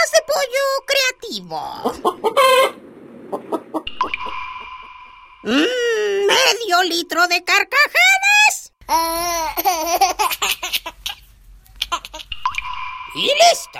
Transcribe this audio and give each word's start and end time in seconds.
De 0.00 0.20
pollo 0.26 0.66
creativo. 0.86 1.60
Mm, 5.42 6.26
medio 6.26 6.82
litro 6.84 7.28
de 7.28 7.44
carcajadas. 7.44 8.72
Y 13.14 13.30
listo. 13.40 13.78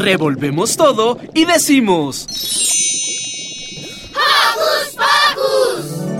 Revolvemos 0.00 0.76
todo 0.76 1.18
y 1.34 1.44
decimos... 1.46 2.26
¡Hocus 4.14 4.96
Pocus! 4.96 6.17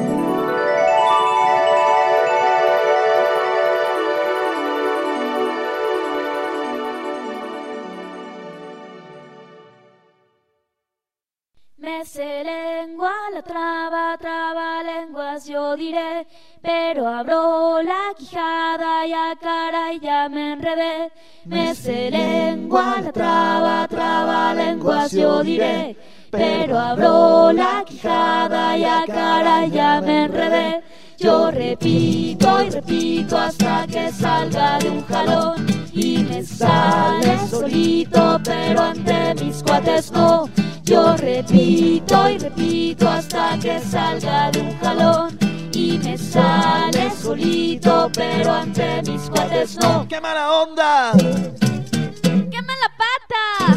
Me 11.88 12.04
sé 12.04 12.44
lengua, 12.44 13.14
la 13.32 13.40
traba, 13.40 14.18
traba 14.18 14.82
lenguas 14.82 15.46
yo 15.46 15.74
diré, 15.74 16.26
pero 16.60 17.08
abro 17.08 17.80
la 17.80 18.12
quijada 18.14 19.06
y 19.06 19.12
a 19.14 19.34
cara 19.40 19.94
ya 19.94 20.28
me 20.28 20.52
enredé. 20.52 21.10
Me 21.46 21.74
sé 21.74 22.10
lengua, 22.10 23.00
la 23.02 23.10
traba, 23.10 23.88
traba 23.88 24.52
lenguas 24.52 25.12
yo 25.12 25.42
diré, 25.42 25.96
pero 26.30 26.78
abro 26.78 27.52
la 27.52 27.82
quijada 27.86 28.76
y 28.76 28.84
a 28.84 29.04
cara 29.06 29.66
ya 29.66 30.02
me 30.02 30.24
enredé. 30.24 30.82
Yo 31.16 31.50
repito 31.50 32.64
y 32.64 32.68
repito 32.68 33.38
hasta 33.38 33.86
que 33.86 34.12
salga 34.12 34.78
de 34.78 34.90
un 34.90 35.02
jalón 35.06 35.77
y 35.98 36.18
me 36.18 36.44
sale 36.44 37.38
solito, 37.50 38.40
pero 38.44 38.82
ante 38.82 39.34
mis 39.42 39.62
cuates 39.62 40.12
no. 40.12 40.48
Yo 40.84 41.16
repito 41.16 42.30
y 42.30 42.38
repito 42.38 43.08
hasta 43.08 43.58
que 43.58 43.80
salga 43.80 44.50
de 44.52 44.60
un 44.60 44.78
jalón 44.78 45.38
y 45.72 45.98
me 45.98 46.16
sale 46.16 47.10
solito, 47.10 48.10
pero 48.14 48.52
ante 48.52 49.02
mis 49.02 49.28
cuates 49.28 49.76
no. 49.80 50.06
¡Qué 50.08 50.20
mala 50.20 50.52
onda! 50.52 51.12
¡Qué 51.16 52.62
mala 52.62 52.88
pata! 52.96 53.76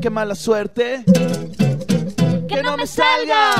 ¡Qué 0.00 0.10
mala 0.10 0.34
suerte! 0.34 1.04
¡Que, 2.48 2.62
no, 2.62 2.76
me 2.76 2.86
salga! 2.86 3.54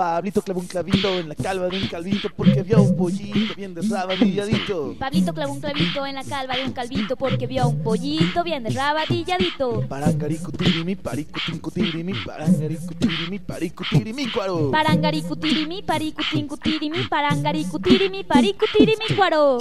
Pablito 0.00 0.40
clavó 0.40 0.60
un 0.60 0.66
clavito 0.66 1.18
en 1.18 1.28
la 1.28 1.34
calva 1.34 1.68
de 1.68 1.76
un 1.76 1.86
calvito 1.86 2.30
porque 2.34 2.62
vio 2.62 2.80
un 2.80 2.96
pollito 2.96 3.54
bien 3.54 3.74
desrabadilladito. 3.74 4.94
Pablito 4.98 5.34
clavó 5.34 5.52
un 5.52 5.60
clavito 5.60 6.06
en 6.06 6.14
la 6.14 6.24
calva 6.24 6.56
de 6.56 6.64
un 6.64 6.72
calvito 6.72 7.16
porque 7.16 7.46
vio 7.46 7.68
un 7.68 7.82
pollito 7.82 8.42
bien 8.42 8.62
desrabadilladito. 8.62 9.86
Parangaricutirimi, 9.86 10.96
paricutincutirimi, 10.96 12.14
parangaricutirimi, 12.24 13.38
paricutirimi, 13.40 14.30
cuaro. 14.32 14.70
Parangaricutirimi, 14.70 15.82
paricutincutirimi, 15.82 17.06
parangaricutirimi, 17.06 18.24
paricutirimi, 18.24 19.04
cuaro. 19.14 19.58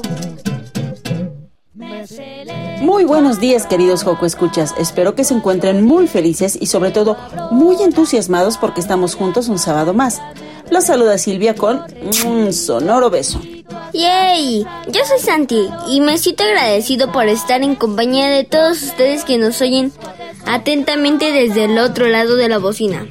Muy 2.81 3.05
buenos 3.05 3.39
días, 3.39 3.65
queridos 3.65 4.03
Joco 4.03 4.25
Escuchas. 4.25 4.73
Espero 4.77 5.15
que 5.15 5.23
se 5.23 5.33
encuentren 5.33 5.85
muy 5.85 6.07
felices 6.07 6.57
y 6.59 6.65
sobre 6.65 6.91
todo 6.91 7.15
muy 7.51 7.81
entusiasmados 7.81 8.57
porque 8.57 8.81
estamos 8.81 9.15
juntos 9.15 9.47
un 9.47 9.59
sábado 9.59 9.93
más. 9.93 10.21
Los 10.69 10.85
saluda 10.85 11.17
Silvia 11.17 11.55
con 11.55 11.83
un 12.25 12.51
sonoro 12.51 13.09
beso. 13.09 13.41
¡Yay! 13.93 14.65
Yo 14.89 15.01
soy 15.05 15.19
Santi 15.19 15.69
y 15.87 16.01
me 16.01 16.17
siento 16.17 16.43
agradecido 16.43 17.11
por 17.13 17.27
estar 17.27 17.63
en 17.63 17.75
compañía 17.75 18.27
de 18.27 18.43
todos 18.43 18.83
ustedes 18.83 19.23
que 19.23 19.37
nos 19.37 19.61
oyen 19.61 19.93
atentamente 20.45 21.31
desde 21.31 21.65
el 21.65 21.77
otro 21.77 22.07
lado 22.07 22.35
de 22.35 22.49
la 22.49 22.57
bocina. 22.57 23.07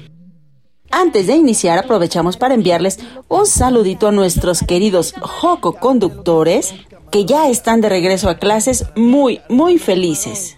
Antes 0.91 1.27
de 1.27 1.37
iniciar, 1.37 1.79
aprovechamos 1.79 2.37
para 2.37 2.55
enviarles 2.55 2.99
un 3.29 3.47
saludito 3.47 4.09
a 4.09 4.13
nuestros 4.13 4.61
queridos 4.61 5.15
Joco 5.21 5.75
conductores 5.75 6.73
que 7.11 7.25
ya 7.25 7.49
están 7.49 7.81
de 7.81 7.89
regreso 7.89 8.29
a 8.29 8.39
clases 8.39 8.87
muy, 8.97 9.41
muy 9.49 9.79
felices. 9.79 10.57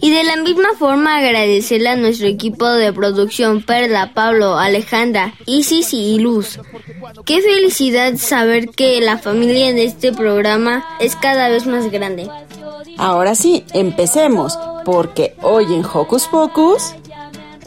Y 0.00 0.10
de 0.10 0.24
la 0.24 0.36
misma 0.36 0.68
forma 0.78 1.18
agradecerle 1.18 1.88
a 1.88 1.96
nuestro 1.96 2.26
equipo 2.26 2.66
de 2.68 2.92
producción 2.92 3.62
Perla, 3.62 4.12
Pablo, 4.14 4.56
Alejandra, 4.58 5.34
Isis 5.46 5.92
y 5.92 6.18
Luz. 6.18 6.60
Qué 7.24 7.40
felicidad 7.40 8.16
saber 8.16 8.68
que 8.68 9.00
la 9.00 9.18
familia 9.18 9.72
de 9.72 9.84
este 9.84 10.12
programa 10.12 10.84
es 11.00 11.16
cada 11.16 11.48
vez 11.48 11.66
más 11.66 11.90
grande. 11.90 12.28
Ahora 12.98 13.34
sí, 13.34 13.64
empecemos, 13.72 14.58
porque 14.84 15.34
hoy 15.42 15.64
en 15.64 15.84
Hocus 15.84 16.28
Pocus... 16.28 16.94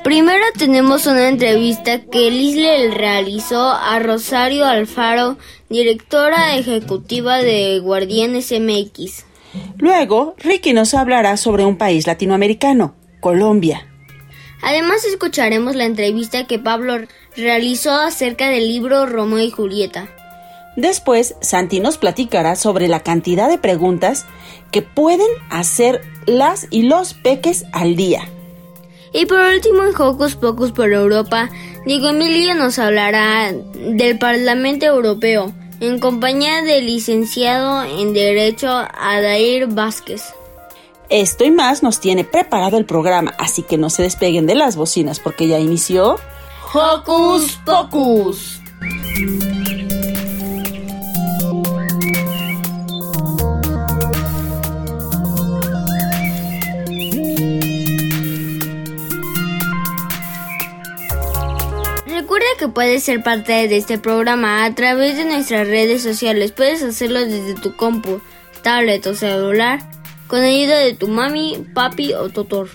Primero 0.03 0.43
tenemos 0.57 1.07
una 1.07 1.29
entrevista 1.29 2.01
que 2.01 2.29
Lisle 2.29 2.91
realizó 2.91 3.71
a 3.71 3.99
Rosario 3.99 4.65
Alfaro, 4.65 5.37
directora 5.69 6.57
ejecutiva 6.57 7.37
de 7.37 7.79
Guardianes 7.79 8.51
MX. 8.51 9.25
Luego, 9.77 10.35
Ricky 10.39 10.73
nos 10.73 10.93
hablará 10.93 11.37
sobre 11.37 11.63
un 11.63 11.77
país 11.77 12.05
latinoamericano, 12.05 12.95
Colombia. 13.21 13.87
Además 14.61 15.05
escucharemos 15.05 15.73
la 15.75 15.85
entrevista 15.85 16.47
que 16.47 16.59
Pablo 16.59 16.97
realizó 17.37 17.93
acerca 17.93 18.49
del 18.49 18.67
libro 18.67 19.05
Romeo 19.05 19.39
y 19.39 19.51
Julieta. 19.51 20.09
Después, 20.75 21.35
Santi 21.39 21.79
nos 21.79 21.97
platicará 21.97 22.57
sobre 22.57 22.89
la 22.89 23.01
cantidad 23.01 23.47
de 23.47 23.57
preguntas 23.57 24.25
que 24.69 24.81
pueden 24.81 25.29
hacer 25.49 26.01
las 26.25 26.67
y 26.71 26.81
los 26.81 27.13
peques 27.13 27.65
al 27.71 27.95
día. 27.95 28.27
Y 29.13 29.27
por 29.27 29.39
último, 29.39 29.83
en 29.83 29.95
Hocus 29.95 30.35
Pocus 30.35 30.71
por 30.71 30.91
Europa, 30.91 31.49
Diego 31.85 32.09
Emilio 32.09 32.55
nos 32.55 32.79
hablará 32.79 33.53
del 33.53 34.17
Parlamento 34.17 34.87
Europeo, 34.87 35.53
en 35.79 35.99
compañía 35.99 36.63
del 36.63 36.87
licenciado 36.87 37.83
en 37.83 38.13
Derecho 38.13 38.69
Adair 38.69 39.67
Vázquez. 39.67 40.33
Esto 41.09 41.43
y 41.43 41.51
más 41.51 41.83
nos 41.83 41.99
tiene 41.99 42.23
preparado 42.23 42.77
el 42.77 42.85
programa, 42.85 43.33
así 43.37 43.61
que 43.61 43.77
no 43.77 43.91
se 43.91 44.01
despeguen 44.01 44.47
de 44.47 44.55
las 44.55 44.75
bocinas 44.75 45.19
porque 45.19 45.47
ya 45.47 45.59
inició 45.59 46.17
Hocus 46.73 47.59
Pocus. 47.63 48.59
Que 62.63 62.69
puedes 62.69 63.03
ser 63.03 63.21
parte 63.23 63.67
de 63.67 63.75
este 63.75 63.97
programa 63.97 64.63
a 64.63 64.73
través 64.73 65.17
de 65.17 65.25
nuestras 65.25 65.67
redes 65.67 66.01
sociales. 66.01 66.53
Puedes 66.53 66.81
hacerlo 66.81 67.19
desde 67.19 67.55
tu 67.55 67.75
compu, 67.75 68.21
tablet 68.61 69.05
o 69.05 69.13
celular 69.15 69.81
con 70.27 70.39
ayuda 70.39 70.77
de 70.77 70.93
tu 70.93 71.09
mami, 71.09 71.65
papi 71.73 72.13
o 72.13 72.29
tutor. 72.29 72.69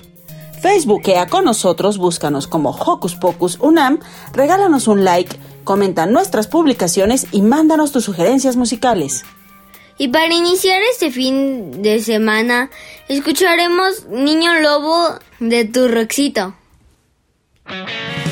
Facebookea 0.60 1.26
con 1.28 1.46
nosotros, 1.46 1.96
búscanos 1.96 2.46
como 2.46 2.70
Hocus 2.70 3.14
Pocus 3.14 3.56
Unam, 3.60 3.98
regálanos 4.34 4.88
un 4.88 5.04
like, 5.04 5.34
comenta 5.64 6.04
nuestras 6.04 6.48
publicaciones 6.48 7.26
y 7.32 7.40
mándanos 7.40 7.90
tus 7.90 8.04
sugerencias 8.04 8.56
musicales. 8.56 9.24
Y 9.96 10.08
para 10.08 10.34
iniciar 10.34 10.82
este 10.82 11.10
fin 11.10 11.80
de 11.80 12.02
semana, 12.02 12.68
escucharemos 13.08 14.06
Niño 14.10 14.60
Lobo 14.60 15.18
de 15.40 15.64
Turroxito. 15.64 16.54
Esta 17.64 18.27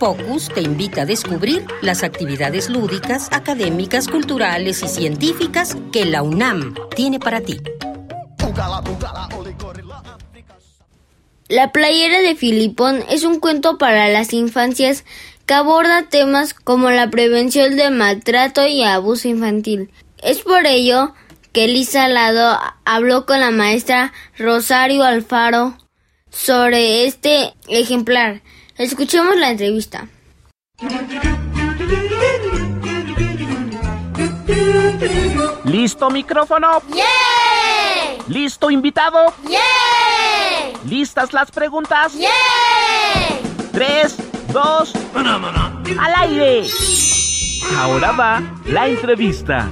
Pocus 0.00 0.48
te 0.48 0.62
invita 0.62 1.02
a 1.02 1.04
descubrir 1.04 1.66
las 1.82 2.02
actividades 2.02 2.70
lúdicas, 2.70 3.28
académicas, 3.32 4.08
culturales 4.08 4.82
y 4.82 4.88
científicas 4.88 5.76
que 5.92 6.06
la 6.06 6.22
UNAM 6.22 6.74
tiene 6.96 7.20
para 7.20 7.42
ti. 7.42 7.60
La 11.48 11.70
playera 11.70 12.22
de 12.22 12.34
Filipón 12.34 13.04
es 13.10 13.24
un 13.24 13.40
cuento 13.40 13.76
para 13.76 14.08
las 14.08 14.32
infancias 14.32 15.04
que 15.44 15.52
aborda 15.52 16.08
temas 16.08 16.54
como 16.54 16.90
la 16.90 17.10
prevención 17.10 17.76
del 17.76 17.92
maltrato 17.94 18.66
y 18.66 18.82
abuso 18.82 19.28
infantil. 19.28 19.90
Es 20.22 20.38
por 20.38 20.64
ello 20.64 21.12
que 21.52 21.68
Lisa 21.68 22.08
Lado 22.08 22.58
habló 22.86 23.26
con 23.26 23.38
la 23.40 23.50
maestra 23.50 24.14
Rosario 24.38 25.04
Alfaro 25.04 25.76
sobre 26.30 27.04
este 27.04 27.52
ejemplar. 27.68 28.40
Escuchemos 28.80 29.36
la 29.36 29.50
entrevista. 29.50 30.08
¿Listo 35.64 36.08
micrófono? 36.08 36.80
¿Listo 38.26 38.70
invitado? 38.70 39.34
¿Listas 40.88 41.34
las 41.34 41.50
preguntas? 41.50 42.14
Tres, 43.70 44.16
dos, 44.50 44.94
al 45.98 46.14
aire. 46.16 46.66
Ahora 47.76 48.12
va 48.12 48.42
la 48.64 48.88
entrevista. 48.88 49.68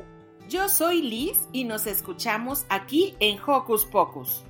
Yo 0.48 0.68
soy 0.68 1.00
Liz 1.00 1.48
y 1.52 1.64
nos 1.64 1.86
escuchamos 1.86 2.66
aquí 2.68 3.14
en 3.20 3.38
Hocus 3.40 3.86
Pocus. 3.86 4.44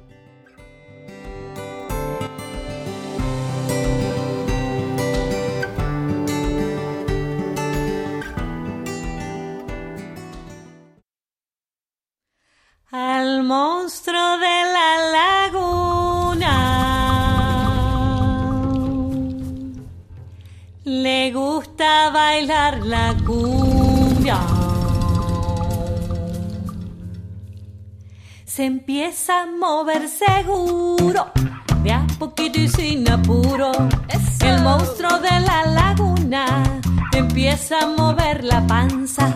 Al 12.90 13.44
monstruo 13.44 14.38
de 14.38 14.64
la 14.72 15.10
laguna 15.12 15.69
le 20.90 21.30
gusta 21.30 22.10
bailar 22.10 22.80
la 22.84 23.14
cumbia. 23.24 24.38
Se 28.44 28.64
empieza 28.64 29.42
a 29.42 29.46
mover 29.46 30.08
seguro, 30.08 31.30
de 31.84 31.92
a 31.92 32.04
poquito 32.18 32.58
y 32.58 32.68
sin 32.68 33.08
apuro. 33.08 33.70
El 34.40 34.62
monstruo 34.62 35.18
de 35.20 35.40
la 35.40 35.64
laguna 35.66 36.44
empieza 37.12 37.82
a 37.82 37.86
mover 37.86 38.42
la 38.42 38.66
panza 38.66 39.32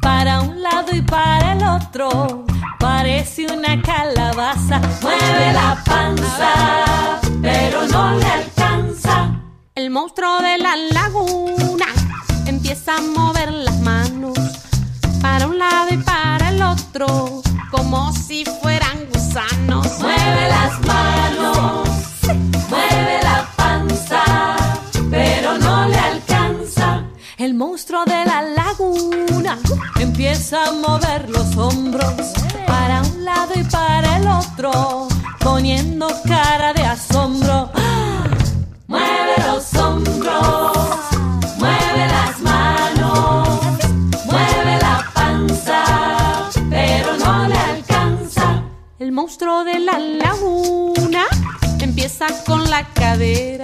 para 0.00 0.40
un 0.40 0.62
lado 0.62 0.90
y 0.96 1.02
para 1.02 1.52
el 1.52 1.62
otro. 1.64 2.46
Parece 2.78 3.46
una 3.52 3.80
calabaza, 3.82 4.80
mueve 5.02 5.52
la 5.52 5.82
panza, 5.84 7.20
pero 7.42 7.86
no 7.88 8.16
le 8.16 8.24
alcanza. 8.24 8.53
El 9.94 10.00
monstruo 10.00 10.42
de 10.42 10.58
la 10.58 10.74
laguna 10.74 11.86
empieza 12.46 12.96
a 12.96 13.00
mover 13.00 13.52
las 13.52 13.78
manos 13.78 14.36
para 15.22 15.46
un 15.46 15.56
lado 15.56 15.94
y 15.94 15.98
para 15.98 16.48
el 16.48 16.60
otro, 16.60 17.40
como 17.70 18.12
si 18.12 18.44
fueran 18.60 19.06
gusanos. 19.12 19.86
Mueve 20.00 20.48
las 20.48 20.80
manos, 20.80 21.88
mueve 22.68 23.20
la 23.22 23.48
panza, 23.54 24.56
pero 25.12 25.58
no 25.58 25.86
le 25.86 25.96
alcanza. 25.96 27.04
El 27.36 27.54
monstruo 27.54 28.04
de 28.04 28.24
la 28.24 28.42
laguna 28.42 29.60
empieza 30.00 30.70
a 30.70 30.72
mover 30.72 31.30
los 31.30 31.56
hombros 31.56 32.32
para 32.66 33.00
un 33.00 33.24
lado 33.24 33.52
y 33.54 33.62
para 33.62 34.16
el 34.16 34.26
otro, 34.26 35.06
poniendo 35.38 36.08
cara 36.26 36.72
de 36.72 36.82
asombro. 36.84 37.70
Monstruo 49.14 49.62
de 49.62 49.78
la 49.78 49.96
laguna 49.96 51.22
empieza 51.78 52.26
con 52.44 52.68
la 52.68 52.84
cadera 52.88 53.62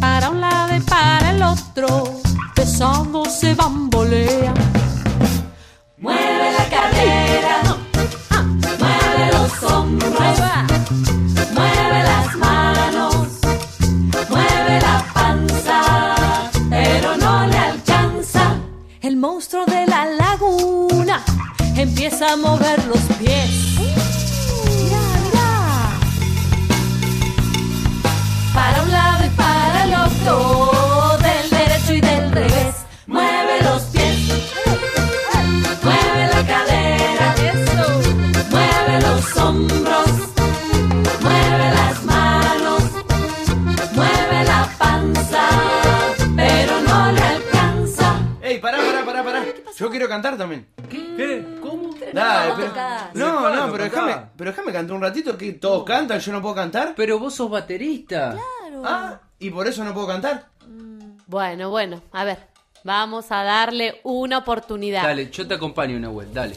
para 0.00 0.30
un 0.30 0.40
lado 0.40 0.74
y 0.74 0.80
para 0.80 1.32
el 1.32 1.42
otro, 1.42 2.20
pesado 2.54 3.26
se 3.26 3.54
bambolea. 3.54 4.54
Mueve 5.98 6.52
la 6.58 6.64
cadera, 6.76 7.76
mueve 8.78 9.32
los 9.32 9.70
hombros, 9.70 10.12
mueve 11.52 12.02
las 12.02 12.36
manos, 12.36 13.16
mueve 14.30 14.80
la 14.80 15.04
panza, 15.12 16.14
pero 16.70 17.18
no 17.18 17.46
le 17.46 17.58
alcanza. 17.58 18.56
El 19.02 19.16
monstruo 19.18 19.66
de 19.66 19.86
la 19.86 20.06
laguna 20.06 21.22
empieza 21.76 22.32
a 22.32 22.36
mover 22.36 22.82
los 22.86 23.13
cantar 50.14 50.36
también. 50.38 50.66
¿Qué? 50.88 51.44
¿Cómo? 51.60 51.90
Dale, 52.12 52.50
No, 52.50 52.56
pero- 52.56 52.72
no, 53.14 53.54
no, 53.54 53.72
pero 53.72 53.84
déjame, 53.84 54.16
pero 54.36 54.50
déjame 54.50 54.72
cantar 54.72 54.94
un 54.96 55.02
ratito 55.02 55.36
que 55.36 55.52
todos 55.54 55.84
cantan, 55.84 56.20
yo 56.20 56.32
no 56.32 56.40
puedo 56.42 56.54
cantar. 56.54 56.94
Pero 56.96 57.18
vos 57.18 57.34
sos 57.34 57.50
baterista. 57.50 58.36
Ah, 58.84 59.18
y 59.38 59.50
por 59.50 59.66
eso 59.66 59.82
no 59.84 59.92
puedo 59.94 60.06
cantar. 60.06 60.46
Bueno, 61.26 61.70
bueno, 61.70 62.00
a 62.12 62.24
ver, 62.24 62.38
vamos 62.84 63.32
a 63.32 63.42
darle 63.42 64.00
una 64.04 64.38
oportunidad. 64.38 65.02
Dale, 65.02 65.30
yo 65.30 65.46
te 65.48 65.54
acompaño, 65.54 65.98
Nahuel, 65.98 66.32
dale. 66.32 66.54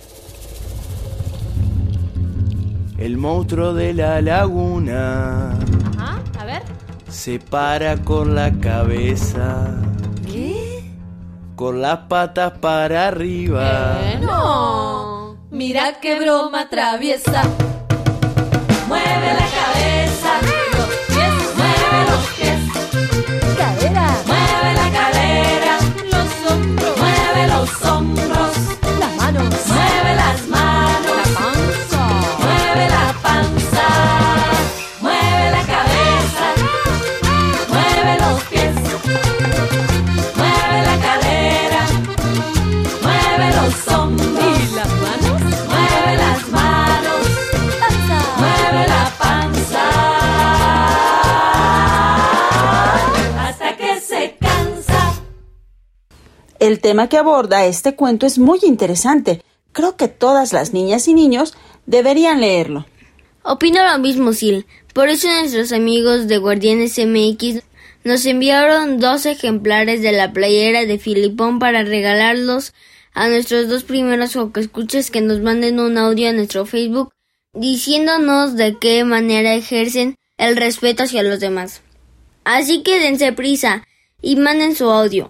El 2.98 3.18
monstruo 3.18 3.74
de 3.74 3.94
la 3.94 4.22
laguna 4.22 5.52
Ajá, 5.98 6.20
a 6.40 6.46
ver. 6.46 6.64
se 7.10 7.40
para 7.40 7.98
con 7.98 8.34
la 8.36 8.52
cabeza. 8.60 9.72
Con 11.58 11.82
las 11.82 11.98
patas 12.08 12.54
para 12.60 13.08
arriba. 13.08 13.98
No. 14.22 15.38
Mira 15.50 16.00
qué 16.00 16.20
broma 16.20 16.70
traviesa. 16.70 17.42
Mueve 18.88 19.34
El 56.68 56.82
tema 56.82 57.08
que 57.08 57.16
aborda 57.16 57.66
este 57.66 57.96
cuento 57.96 58.26
es 58.26 58.40
muy 58.40 58.60
interesante. 58.64 59.42
Creo 59.72 59.96
que 59.96 60.10
todas 60.10 60.52
las 60.52 60.74
niñas 60.74 61.08
y 61.08 61.14
niños 61.14 61.56
deberían 61.86 62.42
leerlo. 62.42 62.86
Opino 63.42 63.90
lo 63.90 63.98
mismo, 64.00 64.34
Sil. 64.36 64.68
Por 64.94 65.08
eso 65.08 65.30
nuestros 65.30 65.72
amigos 65.72 66.28
de 66.28 66.40
Guardianes 66.40 67.00
MX 67.00 67.64
nos 68.04 68.26
enviaron 68.26 69.00
dos 69.00 69.26
ejemplares 69.26 70.02
de 70.02 70.12
la 70.12 70.34
playera 70.34 70.86
de 70.86 71.00
Filipón 71.00 71.60
para 71.60 71.84
regalarlos 71.84 72.74
a 73.14 73.30
nuestros 73.30 73.70
dos 73.70 73.86
primeros 73.86 74.36
escuchas 74.58 75.10
que 75.10 75.22
nos 75.22 75.40
manden 75.40 75.80
un 75.80 75.98
audio 75.98 76.28
a 76.28 76.34
nuestro 76.34 76.66
Facebook 76.66 77.14
diciéndonos 77.54 78.58
de 78.58 78.78
qué 78.78 79.06
manera 79.06 79.56
ejercen 79.56 80.18
el 80.38 80.58
respeto 80.58 81.04
hacia 81.04 81.24
los 81.24 81.40
demás. 81.40 81.82
Así 82.44 82.84
que 82.84 83.00
dense 83.00 83.32
prisa 83.32 83.88
y 84.22 84.36
manden 84.36 84.76
su 84.76 84.92
audio. 84.92 85.30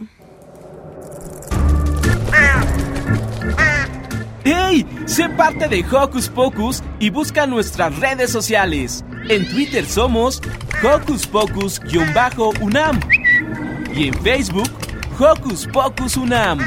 ¡Hey! 4.44 4.86
Sé 5.06 5.30
parte 5.30 5.68
de 5.68 5.84
Hocus 5.90 6.30
Pocus 6.30 6.84
y 7.00 7.10
busca 7.10 7.48
nuestras 7.48 7.98
redes 8.00 8.32
sociales. 8.32 9.04
En 9.30 9.48
Twitter 9.50 9.86
somos 9.86 10.42
Hocus 10.84 11.28
Pocus-UNAM 11.28 13.00
y 13.94 14.08
en 14.08 14.14
Facebook 14.24 14.70
Hocus 15.20 15.68
Pocus 15.68 16.18
UNAM. 16.18 16.60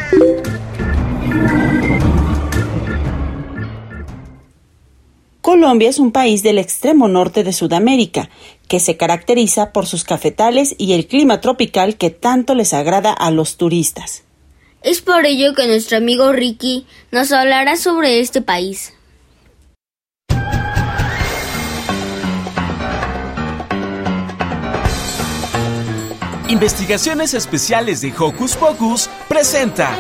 Colombia 5.40 5.88
es 5.88 5.98
un 5.98 6.12
país 6.12 6.42
del 6.42 6.59
extremo 6.59 7.09
norte 7.09 7.44
de 7.44 7.52
Sudamérica, 7.52 8.28
que 8.68 8.78
se 8.78 8.96
caracteriza 8.96 9.72
por 9.72 9.87
sus 9.87 10.04
cafetales 10.04 10.74
y 10.78 10.92
el 10.92 11.06
clima 11.06 11.40
tropical 11.40 11.96
que 11.96 12.11
tanto 12.11 12.54
les 12.54 12.72
agrada 12.74 13.12
a 13.12 13.30
los 13.30 13.56
turistas. 13.56 14.24
Es 14.82 15.02
por 15.02 15.26
ello 15.26 15.54
que 15.54 15.66
nuestro 15.66 15.98
amigo 15.98 16.32
Ricky 16.32 16.86
nos 17.12 17.32
hablará 17.32 17.76
sobre 17.76 18.20
este 18.20 18.40
país. 18.40 18.94
Investigaciones 26.48 27.34
Especiales 27.34 28.00
de 28.00 28.12
Hocus 28.18 28.56
Pocus 28.56 29.10
presenta. 29.28 29.94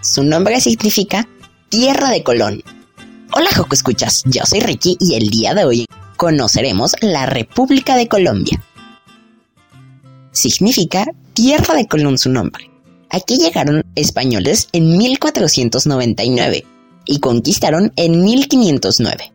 Su 0.00 0.22
nombre 0.22 0.60
significa 0.60 1.26
Tierra 1.68 2.10
de 2.10 2.22
Colón. 2.22 2.62
Hola 3.34 3.48
Joco 3.56 3.74
Escuchas, 3.74 4.24
yo 4.26 4.42
soy 4.44 4.60
Ricky 4.60 4.98
y 5.00 5.14
el 5.14 5.30
día 5.30 5.54
de 5.54 5.64
hoy 5.64 5.86
conoceremos 6.18 6.94
la 7.00 7.24
República 7.24 7.96
de 7.96 8.06
Colombia. 8.06 8.62
Significa 10.32 11.06
Tierra 11.32 11.74
de 11.74 11.86
Colón 11.86 12.18
su 12.18 12.28
nombre. 12.28 12.70
Aquí 13.08 13.38
llegaron 13.38 13.86
españoles 13.94 14.68
en 14.72 14.98
1499 14.98 16.66
y 17.06 17.20
conquistaron 17.20 17.94
en 17.96 18.22
1509. 18.22 19.32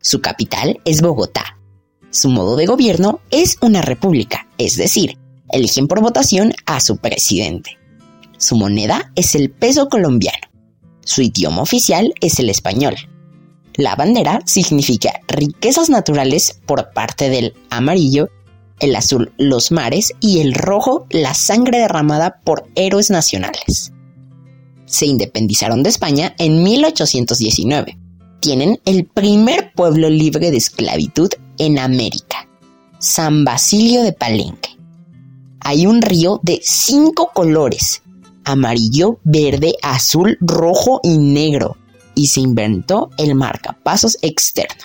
Su 0.00 0.20
capital 0.20 0.80
es 0.84 1.00
Bogotá. 1.00 1.58
Su 2.10 2.30
modo 2.30 2.56
de 2.56 2.66
gobierno 2.66 3.20
es 3.30 3.56
una 3.60 3.82
república, 3.82 4.48
es 4.58 4.76
decir, 4.76 5.16
eligen 5.50 5.86
por 5.86 6.00
votación 6.00 6.54
a 6.66 6.80
su 6.80 6.96
presidente. 6.96 7.78
Su 8.36 8.56
moneda 8.56 9.12
es 9.14 9.36
el 9.36 9.50
peso 9.50 9.88
colombiano. 9.88 10.48
Su 11.04 11.22
idioma 11.22 11.62
oficial 11.62 12.12
es 12.20 12.40
el 12.40 12.50
español. 12.50 12.96
La 13.78 13.94
bandera 13.94 14.40
significa 14.44 15.20
riquezas 15.28 15.88
naturales 15.88 16.58
por 16.66 16.90
parte 16.90 17.30
del 17.30 17.54
amarillo, 17.70 18.28
el 18.80 18.96
azul 18.96 19.30
los 19.38 19.70
mares 19.70 20.14
y 20.18 20.40
el 20.40 20.52
rojo 20.52 21.06
la 21.10 21.32
sangre 21.32 21.78
derramada 21.78 22.40
por 22.42 22.68
héroes 22.74 23.08
nacionales. 23.08 23.92
Se 24.84 25.06
independizaron 25.06 25.84
de 25.84 25.90
España 25.90 26.34
en 26.38 26.64
1819. 26.64 27.96
Tienen 28.40 28.80
el 28.84 29.06
primer 29.06 29.72
pueblo 29.72 30.10
libre 30.10 30.50
de 30.50 30.56
esclavitud 30.56 31.30
en 31.56 31.78
América, 31.78 32.48
San 32.98 33.44
Basilio 33.44 34.02
de 34.02 34.12
Palenque. 34.12 34.76
Hay 35.60 35.86
un 35.86 36.02
río 36.02 36.40
de 36.42 36.58
cinco 36.64 37.30
colores, 37.32 38.02
amarillo, 38.44 39.20
verde, 39.22 39.76
azul, 39.82 40.36
rojo 40.40 40.98
y 41.04 41.16
negro, 41.18 41.76
y 42.18 42.26
se 42.26 42.40
inventó 42.40 43.10
el 43.16 43.36
marcapasos 43.36 44.18
externo. 44.22 44.82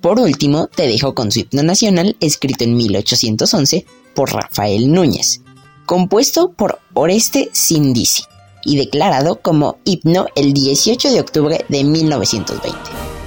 Por 0.00 0.18
último, 0.18 0.66
te 0.66 0.88
dejo 0.88 1.14
con 1.14 1.30
su 1.30 1.40
himno 1.40 1.62
nacional 1.62 2.16
escrito 2.18 2.64
en 2.64 2.76
1811 2.76 3.86
por 4.16 4.32
Rafael 4.32 4.90
Núñez, 4.90 5.42
compuesto 5.86 6.50
por 6.50 6.80
Oreste 6.92 7.50
Sindisi 7.52 8.24
y 8.64 8.76
declarado 8.76 9.40
como 9.40 9.78
himno 9.84 10.26
el 10.34 10.52
18 10.52 11.12
de 11.12 11.20
octubre 11.20 11.64
de 11.68 11.84
1920. 11.84 13.19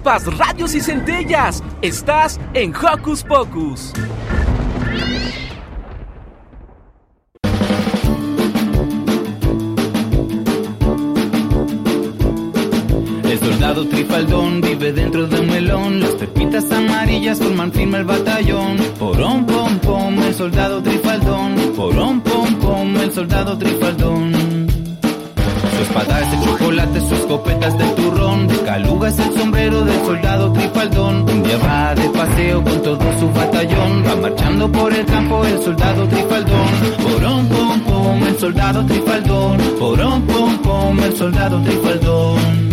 Chispas, 0.00 0.38
radios 0.38 0.74
y 0.74 0.80
centellas. 0.80 1.62
Estás 1.82 2.40
en 2.54 2.74
Hocus 2.74 3.22
Pocus. 3.22 3.92
El 13.24 13.38
soldado 13.38 13.86
trifaldón 13.88 14.62
vive 14.62 14.92
dentro 14.92 15.26
de 15.26 15.40
un 15.40 15.50
melón. 15.50 16.00
Las 16.00 16.12
pepitas 16.12 16.70
amarillas 16.72 17.38
forman 17.38 17.70
firme 17.70 17.98
el 17.98 18.04
batallón. 18.04 18.78
Porón, 18.98 19.44
pom, 19.44 19.78
pom, 19.80 20.22
el 20.22 20.34
soldado 20.34 20.82
trifaldón. 20.82 21.56
Porón, 21.76 22.22
pom, 22.22 22.54
pom, 22.54 22.96
el 22.96 23.12
soldado 23.12 23.58
trifaldón. 23.58 24.32
Su 25.76 25.82
espada 25.82 26.20
es 26.20 26.30
de 26.30 26.46
chocolate, 26.46 27.00
su 27.00 27.14
escopeta 27.14 27.68
es 27.68 27.78
soldado 30.10 30.52
trifaldón. 30.52 31.30
Un 31.30 31.42
día 31.44 31.58
va 31.58 31.94
de 31.94 32.08
paseo 32.08 32.64
con 32.64 32.82
todo 32.82 33.18
su 33.20 33.30
batallón. 33.32 34.04
Va 34.06 34.16
marchando 34.16 34.72
por 34.72 34.92
el 34.92 35.06
campo 35.06 35.44
el 35.44 35.62
soldado 35.62 36.08
trifaldón. 36.08 36.72
Porón, 37.02 37.48
pom, 37.48 37.80
pom, 37.82 38.26
el 38.26 38.38
soldado 38.38 38.84
trifaldón. 38.86 39.58
Porón, 39.78 40.22
pom, 40.22 40.58
pom, 40.58 41.00
el 41.00 41.16
soldado 41.16 41.62
trifaldón. 41.62 42.69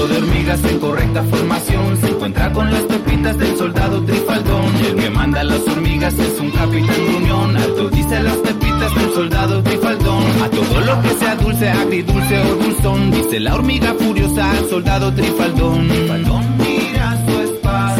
De 0.00 0.16
hormigas 0.16 0.64
en 0.64 0.78
correcta 0.80 1.22
formación 1.24 1.96
se 1.98 2.08
encuentra 2.08 2.50
con 2.52 2.70
las 2.72 2.82
pepitas 2.84 3.36
del 3.36 3.56
soldado 3.56 4.02
trifaldón. 4.02 4.64
El 4.76 4.96
que 4.96 5.10
manda 5.10 5.44
las 5.44 5.60
hormigas 5.68 6.14
es 6.14 6.40
un 6.40 6.50
capitán 6.50 7.06
gruñón. 7.06 7.56
Alto 7.56 7.90
dice 7.90 8.22
las 8.22 8.36
pepitas 8.36 8.94
del 8.94 9.12
soldado 9.12 9.62
trifaldón. 9.62 10.24
A 10.42 10.48
todo 10.48 10.80
lo 10.80 11.02
que 11.02 11.10
sea 11.10 11.36
dulce, 11.36 11.68
agridulce 11.68 12.40
o 12.40 12.54
dulzón, 12.56 13.10
dice 13.10 13.40
la 13.40 13.54
hormiga 13.54 13.94
furiosa 13.98 14.50
al 14.50 14.68
soldado 14.70 15.12
trifaldón. 15.12 15.86
Trifaldón 15.86 16.56
mira 16.56 17.18
su 17.26 17.40
espada, 17.40 17.96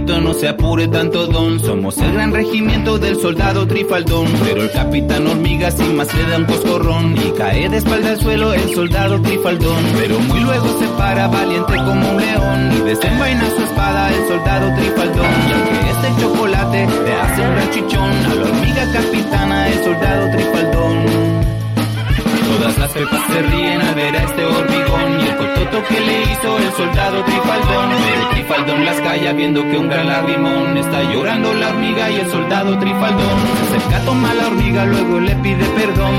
no 0.00 0.34
se 0.34 0.48
apure 0.48 0.88
tanto 0.88 1.26
don. 1.26 1.58
Somos 1.60 1.96
el 1.98 2.12
gran 2.12 2.32
regimiento 2.32 2.98
del 2.98 3.16
soldado 3.16 3.66
trifaldón. 3.66 4.26
Pero 4.44 4.62
el 4.62 4.70
capitán 4.70 5.26
hormiga 5.26 5.70
sin 5.70 5.96
más 5.96 6.12
le 6.14 6.22
da 6.24 6.36
un 6.36 6.44
coscorrón. 6.44 7.16
Y 7.16 7.30
cae 7.36 7.68
de 7.68 7.78
espalda 7.78 8.10
al 8.10 8.20
suelo 8.20 8.52
el 8.52 8.74
soldado 8.74 9.20
trifaldón. 9.22 9.84
Pero 9.98 10.18
muy 10.20 10.40
luego 10.40 10.66
se 10.78 10.86
para 10.98 11.28
valiente 11.28 11.74
como 11.76 12.10
un 12.10 12.16
león. 12.16 12.72
Y 12.76 12.80
desenvaina 12.80 13.48
su 13.56 13.62
espada 13.62 14.10
el 14.14 14.28
soldado 14.28 14.74
trifaldón. 14.76 15.30
Y 15.48 15.52
aunque 15.52 15.90
este 15.90 16.22
chocolate 16.22 16.86
le 17.04 17.12
hace 17.14 17.42
un 17.42 17.54
gran 17.54 17.70
chichón. 17.70 18.12
A 18.26 18.34
la 18.34 18.44
hormiga 18.44 18.92
capitana 18.92 19.68
el 19.68 19.84
soldado 19.84 20.30
trifaldón. 20.30 21.06
Todas 22.58 22.78
las 22.78 22.92
pepas 22.92 23.20
se 23.32 23.42
ríen 23.42 23.80
al 23.80 23.94
ver 23.94 24.16
a 24.16 24.22
este 24.22 24.44
hormigón 24.44 25.35
y 25.58 25.62
el 25.62 25.68
cototo 25.68 25.88
que 25.88 26.00
le 26.00 26.22
hizo 26.22 26.58
el 26.58 26.72
soldado 26.72 27.24
Trifaldón. 27.24 27.88
Pero 28.06 28.28
Trifaldón 28.30 28.84
las 28.84 29.00
calla 29.00 29.32
viendo 29.32 29.62
que 29.62 29.78
un 29.78 29.88
gran 29.88 30.06
lagrimón 30.06 30.76
está 30.76 31.02
llorando 31.12 31.54
la 31.54 31.68
hormiga 31.68 32.10
y 32.10 32.16
el 32.20 32.30
soldado 32.30 32.78
Trifaldón. 32.78 33.38
Se 33.70 33.76
acerca, 33.76 34.04
toma 34.04 34.34
la 34.34 34.46
hormiga, 34.48 34.84
luego 34.86 35.20
le 35.20 35.34
pide 35.36 35.64
perdón. 35.64 36.14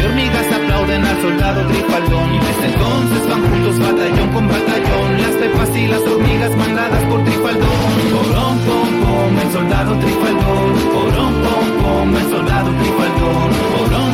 Y 0.00 0.02
hormigas 0.02 0.46
aplauden 0.46 1.04
al 1.04 1.20
soldado 1.20 1.66
Trifaldón 1.66 2.34
y 2.34 2.38
desde 2.38 2.66
entonces 2.72 3.28
van 3.28 3.42
juntos 3.50 3.78
batallón 3.78 4.28
con 4.32 4.48
batallón. 4.48 5.22
Las 5.22 5.34
pepas 5.36 5.76
y 5.76 5.86
las 5.86 6.00
hormigas 6.00 6.56
mandadas 6.56 7.04
por 7.04 7.24
Trifaldón. 7.24 7.90
Porón, 8.12 8.58
pom, 8.66 8.90
pom, 9.02 9.38
el 9.44 9.52
soldado 9.52 9.92
Trifaldón. 9.98 10.70
Porón, 10.94 11.34
pom, 11.44 11.66
pom, 11.82 12.16
el 12.16 12.30
soldado 12.30 12.70
Trifaldón. 12.80 13.50
Porón, 13.76 14.09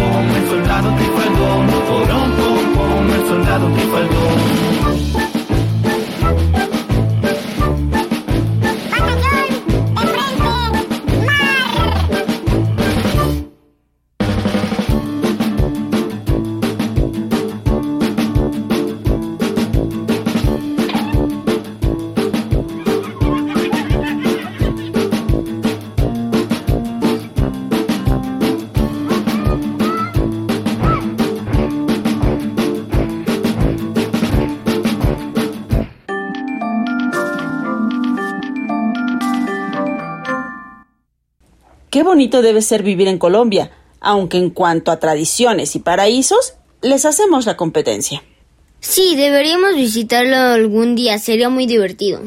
pom, 0.00 0.26
el 0.36 0.48
soldado 0.48 0.88
Trifaldón. 0.96 1.66
Porón, 1.88 2.30
pom, 2.38 2.64
pom, 2.74 3.10
el 3.10 3.28
soldado 3.28 3.66
Trifaldón. 3.74 5.29
Bonito 42.20 42.42
debe 42.42 42.60
ser 42.60 42.82
vivir 42.82 43.08
en 43.08 43.16
Colombia, 43.16 43.70
aunque 43.98 44.36
en 44.36 44.50
cuanto 44.50 44.92
a 44.92 44.98
tradiciones 44.98 45.74
y 45.74 45.78
paraísos, 45.78 46.52
les 46.82 47.06
hacemos 47.06 47.46
la 47.46 47.56
competencia. 47.56 48.22
Sí, 48.80 49.16
deberíamos 49.16 49.74
visitarlo 49.74 50.36
algún 50.36 50.96
día, 50.96 51.18
sería 51.18 51.48
muy 51.48 51.64
divertido. 51.64 52.20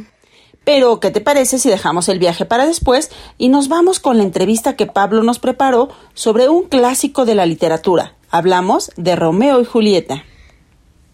Pero, 0.63 0.99
¿qué 0.99 1.11
te 1.11 1.21
parece 1.21 1.59
si 1.59 1.69
dejamos 1.69 2.09
el 2.09 2.17
viaje 2.17 2.43
para 2.43 2.65
después 2.65 3.11
y 3.37 3.49
nos 3.49 3.67
vamos 3.67 3.99
con 3.99 4.17
la 4.17 4.23
entrevista 4.23 4.75
que 4.75 4.87
Pablo 4.87 5.21
nos 5.21 5.37
preparó 5.37 5.89
sobre 6.15 6.49
un 6.49 6.63
clásico 6.63 7.25
de 7.25 7.35
la 7.35 7.45
literatura? 7.45 8.15
Hablamos 8.31 8.89
de 8.97 9.15
Romeo 9.15 9.61
y 9.61 9.65
Julieta. 9.65 10.23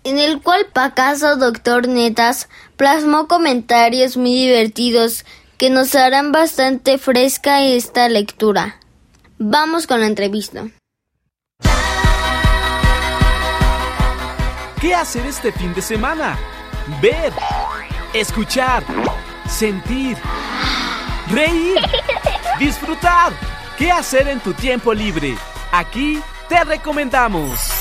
En 0.05 0.19
el 0.19 0.41
cual 0.41 0.67
Pacaso 0.71 1.35
Doctor 1.35 1.89
Netas 1.89 2.47
plasmó 2.77 3.27
comentarios 3.27 4.15
muy 4.15 4.33
divertidos 4.33 5.25
que 5.59 5.69
nos 5.69 5.93
harán 5.93 6.31
bastante 6.31 6.97
fresca 6.97 7.61
esta 7.61 8.07
lectura. 8.07 8.79
Vamos 9.37 9.87
con 9.87 9.99
la 9.99 10.07
entrevista. 10.07 10.69
¿Qué 14.79 14.95
hacer 14.95 15.25
este 15.25 15.51
fin 15.51 15.73
de 15.73 15.81
semana? 15.81 16.39
Ver, 17.01 17.33
escuchar, 18.13 18.83
sentir, 19.49 20.17
reír, 21.29 21.77
disfrutar. 22.57 23.33
¿Qué 23.77 23.91
hacer 23.91 24.29
en 24.29 24.39
tu 24.39 24.53
tiempo 24.53 24.93
libre? 24.93 25.35
Aquí 25.73 26.21
te 26.47 26.63
recomendamos. 26.63 27.78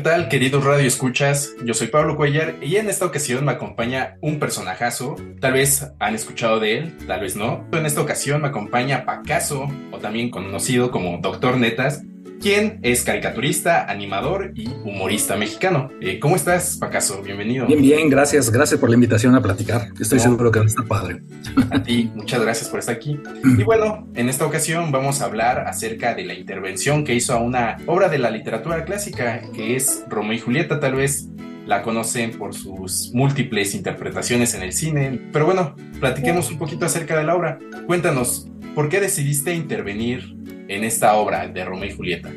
Tal, 0.00 0.28
queridos 0.28 0.64
Radio 0.64 0.86
Escuchas? 0.86 1.54
Yo 1.64 1.74
soy 1.74 1.88
Pablo 1.88 2.16
Cuellar 2.16 2.56
y 2.62 2.76
en 2.76 2.88
esta 2.88 3.04
ocasión 3.04 3.44
me 3.44 3.52
acompaña 3.52 4.16
un 4.20 4.38
personajazo. 4.38 5.16
Tal 5.40 5.52
vez 5.52 5.92
han 5.98 6.14
escuchado 6.14 6.58
de 6.58 6.78
él, 6.78 6.96
tal 7.06 7.20
vez 7.20 7.36
no. 7.36 7.66
En 7.72 7.84
esta 7.84 8.00
ocasión 8.00 8.40
me 8.42 8.48
acompaña 8.48 9.04
Pacaso, 9.04 9.68
o 9.90 9.98
también 9.98 10.30
conocido 10.30 10.90
como 10.90 11.18
Doctor 11.18 11.58
Netas, 11.58 12.02
quien 12.40 12.80
es 12.82 13.04
caricaturista, 13.04 13.84
animador 13.90 14.52
y 14.54 14.66
humorista 14.84 15.36
mexicano. 15.36 15.90
Eh, 16.00 16.18
¿Cómo 16.18 16.36
estás, 16.36 16.76
Pacaso? 16.78 17.22
Bienvenido. 17.22 17.66
Bien, 17.66 17.82
bien, 17.82 18.08
gracias. 18.08 18.50
Gracias 18.50 18.80
por 18.80 18.88
la 18.88 18.94
invitación 18.94 19.34
a 19.34 19.42
platicar. 19.42 19.88
Estoy 20.00 20.18
No. 20.18 20.24
seguro 20.24 20.50
que 20.50 20.58
va 20.60 20.64
a 20.64 20.68
estar 20.68 20.86
padre. 20.86 21.22
A 21.70 21.82
ti, 21.82 22.10
muchas 22.14 22.40
gracias 22.40 22.68
por 22.70 22.78
estar 22.80 22.94
aquí. 22.94 23.20
Y 23.58 23.62
bueno, 23.62 24.08
en 24.14 24.28
esta 24.28 24.46
ocasión 24.46 24.90
vamos 24.90 25.20
a 25.20 25.26
hablar 25.26 25.60
acerca 25.68 26.14
de 26.14 26.24
la 26.24 26.34
intervención 26.34 27.04
que 27.04 27.14
hizo 27.14 27.34
a 27.34 27.40
una 27.40 27.76
obra 27.86 28.08
de 28.08 28.18
la 28.18 28.30
literatura 28.30 28.84
clásica, 28.84 29.42
que 29.54 29.76
es 29.76 30.04
Romeo 30.08 30.32
y 30.32 30.38
Julieta, 30.40 30.80
tal 30.80 30.94
vez 30.94 31.28
la 31.66 31.82
conocen 31.82 32.32
por 32.32 32.54
sus 32.54 33.10
múltiples 33.12 33.74
interpretaciones 33.74 34.54
en 34.54 34.62
el 34.62 34.72
cine. 34.72 35.20
Pero 35.32 35.44
bueno, 35.44 35.76
platiquemos 36.00 36.50
un 36.50 36.58
poquito 36.58 36.86
acerca 36.86 37.16
de 37.18 37.24
la 37.24 37.36
obra. 37.36 37.58
Cuéntanos, 37.86 38.48
¿por 38.74 38.88
qué 38.88 39.00
decidiste 39.00 39.54
intervenir 39.54 40.36
en 40.68 40.84
esta 40.84 41.14
obra 41.14 41.48
de 41.48 41.64
Romeo 41.64 41.90
y 41.90 41.96
Julieta? 41.96 42.30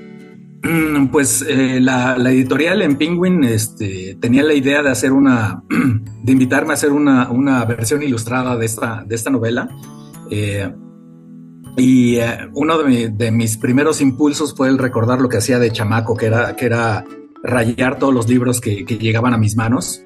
Mm, 0.63 1.07
Pues 1.07 1.43
eh, 1.47 1.79
la, 1.81 2.15
editorial 2.31 2.81
en 2.81 2.97
Penguin 2.97 3.43
este, 3.43 4.17
tenía 4.19 4.43
la 4.43 4.53
idea 4.53 4.81
de 4.81 4.89
hacer 4.89 5.11
una, 5.11 5.61
de 6.23 6.31
invitarme 6.31 6.71
a 6.71 6.73
hacer 6.75 6.91
una, 6.91 7.29
una 7.31 7.65
versión 7.65 8.01
ilustrada 8.01 8.55
de 8.57 8.65
esta, 8.65 9.03
de 9.05 9.15
esta 9.15 9.29
novela. 9.29 9.69
Eh, 10.31 10.71
y 11.75 12.15
eh, 12.17 12.37
uno 12.53 12.77
de, 12.77 12.83
mi- 12.85 13.07
de 13.07 13.31
mis 13.31 13.57
primeros 13.57 13.99
impulsos 13.99 14.55
fue 14.55 14.69
el 14.69 14.77
recordar 14.77 15.19
lo 15.19 15.27
que 15.29 15.37
hacía 15.37 15.59
de 15.59 15.71
chamaco, 15.71 16.15
que 16.15 16.27
era, 16.27 16.55
que 16.55 16.65
era 16.65 17.03
rayar 17.43 17.99
todos 17.99 18.13
los 18.13 18.29
libros 18.29 18.61
que, 18.61 18.85
que 18.85 18.97
llegaban 18.97 19.33
a 19.33 19.37
mis 19.37 19.55
manos. 19.55 20.01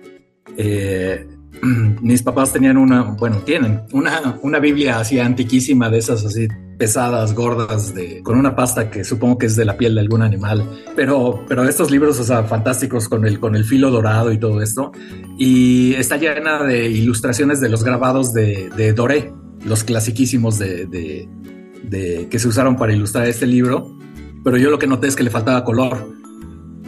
Eh, 0.57 1.27
mis 2.01 2.23
papás 2.23 2.53
tenían 2.53 2.77
una, 2.77 3.03
bueno, 3.03 3.37
tienen 3.39 3.81
una, 3.91 4.37
una 4.41 4.59
Biblia 4.59 4.99
así 4.99 5.19
antiquísima 5.19 5.89
de 5.89 5.97
esas 5.99 6.25
así 6.25 6.47
pesadas, 6.77 7.33
gordas, 7.33 7.93
de, 7.93 8.21
con 8.23 8.37
una 8.37 8.55
pasta 8.55 8.89
que 8.89 9.03
supongo 9.03 9.37
que 9.37 9.47
es 9.47 9.55
de 9.55 9.65
la 9.65 9.77
piel 9.77 9.95
de 9.95 10.01
algún 10.01 10.21
animal. 10.21 10.63
Pero, 10.95 11.43
pero 11.47 11.63
estos 11.63 11.91
libros, 11.91 12.19
o 12.19 12.23
sea, 12.23 12.43
fantásticos 12.43 13.09
con 13.09 13.25
el, 13.25 13.39
con 13.39 13.55
el 13.55 13.65
filo 13.65 13.89
dorado 13.89 14.31
y 14.31 14.37
todo 14.37 14.61
esto. 14.61 14.91
Y 15.37 15.93
está 15.95 16.17
llena 16.17 16.63
de 16.63 16.89
ilustraciones 16.89 17.59
de 17.59 17.69
los 17.69 17.83
grabados 17.83 18.33
de, 18.33 18.69
de 18.75 18.93
Doré, 18.93 19.33
los 19.65 19.83
clasiquísimos 19.83 20.59
de, 20.59 20.85
de, 20.85 22.27
que 22.29 22.39
se 22.39 22.47
usaron 22.47 22.75
para 22.75 22.93
ilustrar 22.93 23.27
este 23.27 23.47
libro. 23.47 23.97
Pero 24.43 24.57
yo 24.57 24.69
lo 24.69 24.79
que 24.79 24.87
noté 24.87 25.07
es 25.07 25.15
que 25.15 25.23
le 25.23 25.29
faltaba 25.29 25.63
color. 25.63 26.16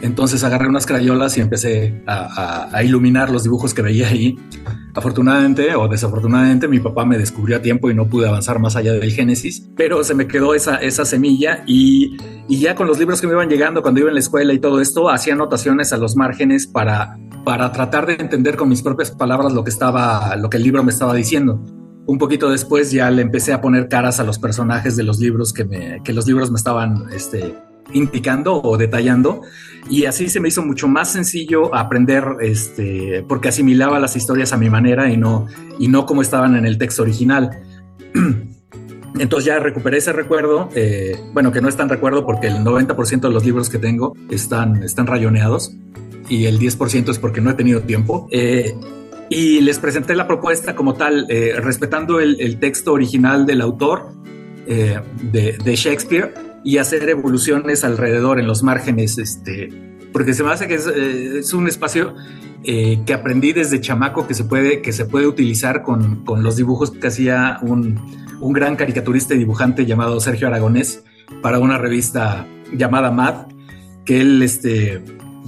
Entonces 0.02 0.42
agarré 0.44 0.68
unas 0.68 0.86
crayolas 0.86 1.36
y 1.36 1.40
empecé 1.40 2.02
a, 2.06 2.82
iluminar 2.82 3.30
los 3.30 3.42
dibujos 3.42 3.74
que 3.74 3.82
veía 3.82 4.08
ahí. 4.08 4.38
Afortunadamente 4.94 5.74
o 5.74 5.88
desafortunadamente 5.88 6.66
mi 6.68 6.80
papá 6.80 7.04
me 7.04 7.18
descubrió 7.18 7.58
a 7.58 7.62
tiempo 7.62 7.90
y 7.90 7.94
no 7.94 8.08
pude 8.08 8.28
avanzar 8.28 8.58
más 8.58 8.76
allá 8.76 8.92
del 8.92 9.12
Génesis, 9.12 9.68
pero 9.76 10.02
se 10.02 10.14
me 10.14 10.26
quedó 10.26 10.54
esa, 10.54 11.04
semilla 11.04 11.62
y, 11.66 12.16
y 12.48 12.58
ya 12.58 12.74
con 12.74 12.86
los 12.86 12.98
libros 12.98 13.20
que 13.20 13.26
me 13.26 13.34
iban 13.34 13.48
llegando 13.48 13.82
cuando 13.82 14.00
iba 14.00 14.08
en 14.08 14.14
la 14.14 14.20
escuela 14.20 14.52
y 14.52 14.58
todo 14.58 14.80
esto, 14.80 15.08
hacía 15.08 15.34
anotaciones 15.34 15.92
a 15.92 15.96
los 15.96 16.16
márgenes 16.16 16.66
para, 16.66 17.16
para 17.44 17.72
tratar 17.72 18.06
de 18.06 18.14
entender 18.14 18.56
con 18.56 18.68
mis 18.68 18.82
propias 18.82 19.10
palabras 19.10 19.52
lo 19.52 19.64
que, 19.64 19.70
estaba, 19.70 20.36
lo 20.36 20.50
que 20.50 20.56
el 20.56 20.62
libro 20.62 20.82
me 20.82 20.90
estaba 20.90 21.14
diciendo. 21.14 21.62
Un 22.06 22.18
poquito 22.18 22.50
después 22.50 22.90
ya 22.90 23.10
le 23.10 23.22
empecé 23.22 23.52
a 23.52 23.60
poner 23.60 23.88
caras 23.88 24.20
a 24.20 24.24
los 24.24 24.38
personajes 24.38 24.96
de 24.96 25.04
los 25.04 25.18
libros 25.18 25.52
que, 25.52 25.64
me, 25.64 26.02
que 26.02 26.12
los 26.12 26.26
libros 26.26 26.50
me 26.50 26.56
estaban 26.56 27.06
este, 27.12 27.54
indicando 27.92 28.60
o 28.62 28.76
detallando. 28.76 29.42
Y 29.88 30.04
así 30.04 30.28
se 30.28 30.40
me 30.40 30.48
hizo 30.48 30.64
mucho 30.64 30.88
más 30.88 31.12
sencillo 31.12 31.74
aprender 31.74 32.24
este 32.40 33.24
porque 33.28 33.48
asimilaba 33.48 33.98
las 33.98 34.16
historias 34.16 34.52
a 34.52 34.56
mi 34.56 34.70
manera 34.70 35.10
y 35.10 35.16
no 35.16 35.46
y 35.78 35.88
no 35.88 36.06
como 36.06 36.22
estaban 36.22 36.56
en 36.56 36.66
el 36.66 36.78
texto 36.78 37.02
original. 37.02 37.50
Entonces 39.18 39.46
ya 39.46 39.58
recuperé 39.58 39.98
ese 39.98 40.12
recuerdo 40.12 40.68
eh, 40.74 41.18
bueno 41.32 41.50
que 41.50 41.60
no 41.60 41.68
es 41.68 41.76
tan 41.76 41.88
recuerdo 41.88 42.24
porque 42.24 42.46
el 42.46 42.58
90% 42.58 43.20
de 43.20 43.30
los 43.30 43.44
libros 43.44 43.68
que 43.68 43.78
tengo 43.78 44.14
están 44.30 44.82
están 44.82 45.06
rayoneados 45.06 45.74
y 46.28 46.44
el 46.44 46.60
10% 46.60 47.10
es 47.10 47.18
porque 47.18 47.40
no 47.40 47.50
he 47.50 47.54
tenido 47.54 47.80
tiempo. 47.82 48.28
Eh, 48.30 48.76
y 49.28 49.60
les 49.60 49.78
presenté 49.78 50.14
la 50.14 50.28
propuesta 50.28 50.76
como 50.76 50.94
tal 50.94 51.26
eh, 51.28 51.54
respetando 51.56 52.20
el, 52.20 52.58
texto 52.58 52.92
original 52.92 53.46
del 53.46 53.60
autor 53.60 54.12
de 54.66 55.74
Shakespeare 55.74 56.32
y 56.64 56.78
hacer 56.78 57.08
evoluciones 57.08 57.84
alrededor 57.84 58.38
en 58.38 58.46
los 58.46 58.62
márgenes, 58.62 59.18
este, 59.18 59.68
porque 60.12 60.34
se 60.34 60.42
me 60.42 60.50
hace 60.50 60.68
que 60.68 60.74
es, 60.74 60.86
eh, 60.86 61.40
un 61.54 61.68
espacio 61.68 62.14
eh, 62.64 63.00
que 63.06 63.14
aprendí 63.14 63.52
desde 63.52 63.80
chamaco 63.80 64.26
que 64.26 64.34
se 64.34 64.44
puede, 64.44 64.82
que 64.82 64.92
se 64.92 65.06
puede 65.06 65.26
utilizar 65.26 65.82
con, 65.82 66.24
con 66.24 66.42
los 66.42 66.56
dibujos 66.56 66.90
que 66.90 67.06
hacía 67.06 67.58
un, 67.62 67.98
un 68.40 68.52
gran 68.52 68.76
caricaturista 68.76 69.34
y 69.34 69.38
dibujante 69.38 69.86
llamado 69.86 70.20
Sergio 70.20 70.48
Aragonés 70.48 71.02
para 71.42 71.58
una 71.58 71.78
revista 71.78 72.46
llamada 72.72 73.10
Mad, 73.10 73.46
que 74.04 74.20
él, 74.20 74.42
este, 74.42 75.02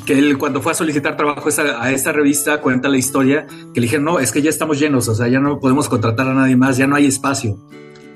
que 0.07 0.18
él 0.18 0.38
cuando 0.38 0.62
fue 0.62 0.72
a 0.72 0.75
solicitar 0.75 1.16
trabajo 1.16 1.48
a 1.79 1.90
esa- 1.90 2.12
revista 2.12 2.61
cuenta 2.61 2.88
la 2.88 2.96
historia 2.96 3.46
que 3.75 3.81
le 3.81 3.87
dijeron, 3.87 4.05
no, 4.05 4.18
es 4.18 4.33
que 4.33 4.40
ya 4.40 4.51
estamos 4.51 4.79
llenos, 4.79 5.09
o 5.09 5.14
sea, 5.14 5.29
ya 5.29 5.40
no 5.40 5.61
podemos 5.61 5.88
contratar 5.88 6.29
a 6.29 6.35
nadie 6.35 6.57
más, 6.57 6.77
ya 6.79 6.87
no 6.87 6.96
hay 6.96 7.07
espacio 7.07 7.59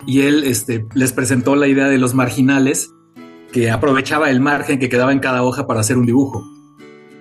y 0.06 0.22
él 0.22 0.44
este, 0.44 0.86
les 0.94 1.12
presentó 1.12 1.56
la 1.56 1.66
idea 1.66 1.88
de 1.88 1.98
los 1.98 2.14
marginales, 2.14 2.90
que 3.52 3.70
aprovechaba 3.70 4.30
el 4.30 4.40
margen 4.40 4.78
que 4.78 4.88
quedaba 4.88 5.12
en 5.12 5.18
cada 5.18 5.42
hoja 5.42 5.66
para 5.66 5.80
hacer 5.80 5.96
un 5.96 6.06
dibujo. 6.06 6.44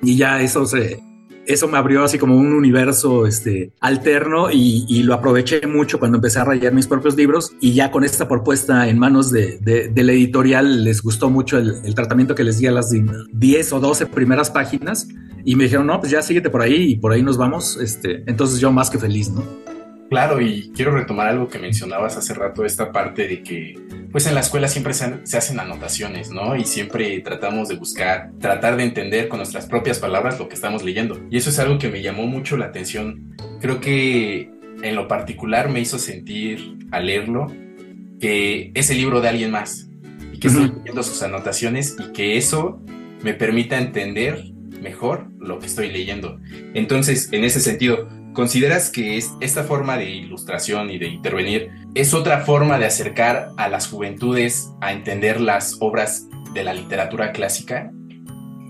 Y 0.03 0.17
ya 0.17 0.41
eso 0.41 0.65
se, 0.65 1.01
eso 1.47 1.67
me 1.67 1.77
abrió 1.77 2.03
así 2.03 2.17
como 2.17 2.35
un 2.35 2.53
universo 2.53 3.25
este, 3.25 3.71
alterno 3.79 4.51
y, 4.51 4.85
y 4.87 5.03
lo 5.03 5.13
aproveché 5.13 5.65
mucho 5.67 5.99
cuando 5.99 6.17
empecé 6.17 6.39
a 6.39 6.43
rayar 6.45 6.73
mis 6.73 6.87
propios 6.87 7.15
libros 7.15 7.51
y 7.61 7.73
ya 7.73 7.91
con 7.91 8.03
esta 8.03 8.27
propuesta 8.27 8.87
en 8.87 8.99
manos 8.99 9.31
de, 9.31 9.57
de, 9.59 9.89
de 9.89 10.03
la 10.03 10.11
editorial 10.11 10.83
les 10.83 11.01
gustó 11.01 11.29
mucho 11.29 11.57
el, 11.57 11.75
el 11.83 11.95
tratamiento 11.95 12.35
que 12.35 12.43
les 12.43 12.57
di 12.57 12.67
a 12.67 12.71
las 12.71 12.91
10 12.91 13.73
o 13.73 13.79
12 13.79 14.07
primeras 14.07 14.51
páginas 14.51 15.07
y 15.43 15.55
me 15.55 15.65
dijeron, 15.65 15.87
no, 15.87 15.99
pues 15.99 16.11
ya 16.11 16.21
síguete 16.21 16.49
por 16.49 16.61
ahí 16.61 16.91
y 16.91 16.95
por 16.97 17.11
ahí 17.11 17.21
nos 17.21 17.37
vamos. 17.37 17.77
Este, 17.77 18.23
entonces 18.25 18.59
yo 18.59 18.71
más 18.71 18.89
que 18.89 18.97
feliz, 18.97 19.29
¿no? 19.29 19.74
Claro, 20.09 20.39
y 20.39 20.71
quiero 20.75 20.91
retomar 20.91 21.27
algo 21.27 21.47
que 21.47 21.57
mencionabas 21.57 22.15
hace 22.15 22.33
rato, 22.33 22.63
esta 22.63 22.91
parte 22.91 23.27
de 23.27 23.41
que, 23.41 23.73
pues 24.11 24.27
en 24.27 24.35
la 24.35 24.41
escuela 24.41 24.67
siempre 24.67 24.93
se, 24.93 25.37
hacen 25.37 25.59
anotaciones, 25.59 26.29
¿no? 26.29 26.55
Y 26.55 26.63
siempre 26.65 27.19
tratamos 27.21 27.69
de 27.69 27.75
buscar, 27.75 28.31
tratar 28.39 28.77
de 28.77 28.83
entender 28.83 29.27
con 29.27 29.39
nuestras 29.39 29.65
propias 29.65 29.99
palabras 29.99 30.39
lo 30.39 30.47
que 30.47 30.55
estamos 30.55 30.83
leyendo. 30.83 31.19
Y 31.31 31.37
eso 31.37 31.49
es 31.49 31.57
algo 31.57 31.79
que 31.79 31.89
me 31.89 32.03
llamó 32.03 32.27
mucho 32.27 32.55
la 32.55 32.65
atención. 32.65 33.35
Creo 33.59 33.81
que 33.81 34.51
en 34.83 34.95
lo 34.95 35.07
particular 35.07 35.69
me 35.69 35.79
hizo 35.79 35.97
sentir 35.97 36.77
al 36.91 37.07
leerlo 37.07 37.51
que 38.19 38.71
es 38.73 38.89
el 38.89 38.97
libro 38.97 39.21
de 39.21 39.29
alguien 39.29 39.51
más 39.51 39.89
y 40.31 40.39
que 40.39 40.47
estoy 40.47 40.71
leyendo 40.77 41.03
sus 41.03 41.21
anotaciones 41.23 41.97
y 41.99 42.11
que 42.13 42.37
eso 42.37 42.81
me 43.23 43.33
permita 43.33 43.77
entender 43.77 44.43
mejor 44.81 45.27
lo 45.39 45.59
que 45.59 45.67
estoy 45.67 45.91
leyendo. 45.91 46.39
Entonces, 46.73 47.29
en 47.31 47.43
ese 47.43 47.59
sentido, 47.59 48.07
¿consideras 48.33 48.89
que 48.89 49.17
es, 49.17 49.31
esta 49.41 49.63
forma 49.63 49.97
de 49.97 50.09
ilustración 50.09 50.89
y 50.89 50.97
de 50.97 51.07
intervenir 51.07 51.71
es 51.93 52.13
otra 52.13 52.41
forma 52.41 52.77
de 52.77 52.85
acercar 52.85 53.49
a 53.57 53.69
las 53.69 53.87
juventudes 53.87 54.69
a 54.81 54.91
entender 54.93 55.39
las 55.41 55.77
obras 55.79 56.27
de 56.53 56.63
la 56.63 56.73
literatura 56.73 57.31
clásica? 57.31 57.91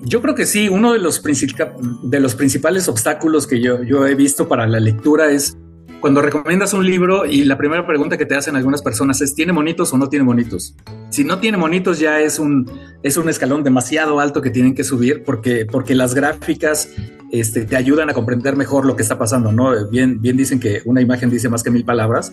Yo 0.03 0.21
creo 0.21 0.35
que 0.35 0.45
sí, 0.45 0.69
uno 0.69 0.93
de 0.93 0.99
los, 0.99 1.21
de 1.23 2.19
los 2.19 2.35
principales 2.35 2.87
obstáculos 2.87 3.47
que 3.47 3.59
yo, 3.59 3.81
yo 3.83 4.05
he 4.05 4.13
visto 4.13 4.47
para 4.47 4.67
la 4.67 4.79
lectura 4.79 5.31
es 5.31 5.57
cuando 6.05 6.21
recomiendas 6.21 6.71
un 6.75 6.85
libro 6.85 7.25
y 7.25 7.45
la 7.45 7.57
primera 7.57 7.83
pregunta 7.87 8.15
que 8.15 8.27
te 8.27 8.35
hacen 8.35 8.55
algunas 8.55 8.83
personas 8.83 9.21
es 9.21 9.33
¿tiene 9.33 9.53
monitos 9.53 9.91
o 9.91 9.97
no 9.97 10.07
tiene 10.07 10.23
monitos? 10.23 10.75
Si 11.09 11.23
no 11.23 11.39
tiene 11.39 11.57
monitos 11.57 11.97
ya 11.97 12.21
es 12.21 12.37
un, 12.37 12.71
es 13.01 13.17
un 13.17 13.27
escalón 13.27 13.63
demasiado 13.63 14.19
alto 14.19 14.39
que 14.39 14.51
tienen 14.51 14.75
que 14.75 14.83
subir 14.83 15.23
porque, 15.23 15.65
porque 15.65 15.95
las 15.95 16.13
gráficas 16.13 16.89
este, 17.31 17.65
te 17.65 17.75
ayudan 17.75 18.07
a 18.11 18.13
comprender 18.13 18.55
mejor 18.55 18.85
lo 18.85 18.95
que 18.95 19.01
está 19.01 19.17
pasando, 19.17 19.51
¿no? 19.51 19.89
Bien, 19.89 20.21
bien 20.21 20.37
dicen 20.37 20.59
que 20.59 20.83
una 20.85 21.01
imagen 21.01 21.31
dice 21.31 21.49
más 21.49 21.63
que 21.63 21.71
mil 21.71 21.83
palabras. 21.83 22.31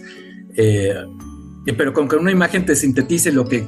Eh, 0.55 0.93
pero 1.75 1.95
con 1.95 2.09
que 2.09 2.17
una 2.17 2.31
imagen 2.31 2.67
te 2.67 2.77
sintetice 2.77 3.33
lo 3.33 3.47
que, 3.47 3.67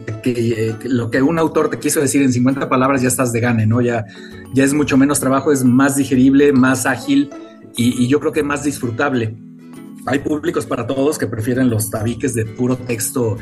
lo 0.85 1.11
que 1.11 1.23
un 1.23 1.39
autor 1.39 1.71
te 1.71 1.79
quiso 1.79 2.03
decir 2.03 2.21
en 2.21 2.31
50 2.31 2.69
palabras, 2.69 3.01
ya 3.01 3.09
estás 3.09 3.33
de 3.33 3.41
gane, 3.41 3.67
¿no? 3.67 3.81
Ya, 3.81 4.05
ya 4.53 4.65
es 4.65 4.75
mucho 4.75 4.99
menos 4.99 5.19
trabajo, 5.19 5.51
es 5.51 5.65
más 5.65 5.97
digerible, 5.97 6.53
más 6.53 6.85
ágil 6.85 7.31
y, 7.75 8.05
y 8.05 8.07
yo 8.07 8.21
creo 8.21 8.33
que 8.33 8.43
más 8.43 8.65
disfrutable 8.65 9.35
hay 10.07 10.19
públicos 10.19 10.67
para 10.67 10.87
todos 10.87 11.19
que 11.19 11.27
prefieren 11.27 11.71
los 11.71 11.91
tabiques 11.91 12.35
de 12.35 12.45
puro 12.45 12.77
texto 12.77 13.37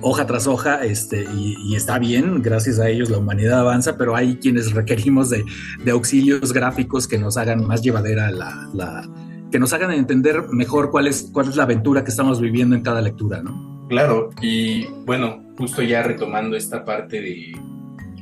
hoja 0.00 0.26
tras 0.26 0.46
hoja, 0.46 0.84
este, 0.84 1.24
y, 1.34 1.74
está 1.74 1.98
bien, 1.98 2.42
gracias 2.42 2.78
a 2.78 2.88
ellos 2.88 3.10
la 3.10 3.18
humanidad 3.18 3.60
avanza, 3.60 3.96
pero 3.96 4.14
hay 4.14 4.36
quienes 4.36 4.72
requerimos 4.72 5.30
de, 5.30 5.44
auxilios 5.90 6.52
gráficos 6.52 7.08
que 7.08 7.18
nos 7.18 7.36
hagan 7.36 7.66
más 7.66 7.82
llevadera 7.82 8.30
la, 8.30 9.08
que 9.50 9.58
nos 9.58 9.72
hagan 9.72 9.92
entender 9.92 10.42
mejor 10.50 10.90
cuál 10.90 11.06
es, 11.06 11.30
cuál 11.32 11.48
es 11.48 11.56
la 11.56 11.62
aventura 11.62 12.04
que 12.04 12.10
estamos 12.10 12.40
viviendo 12.40 12.76
en 12.76 12.82
cada 12.82 13.00
lectura, 13.00 13.42
¿no? 13.42 13.86
Claro, 13.88 14.30
y 14.40 14.86
bueno, 15.04 15.42
justo 15.56 15.82
ya 15.82 16.02
retomando 16.02 16.56
esta 16.56 16.84
parte 16.84 17.20
de 17.20 17.52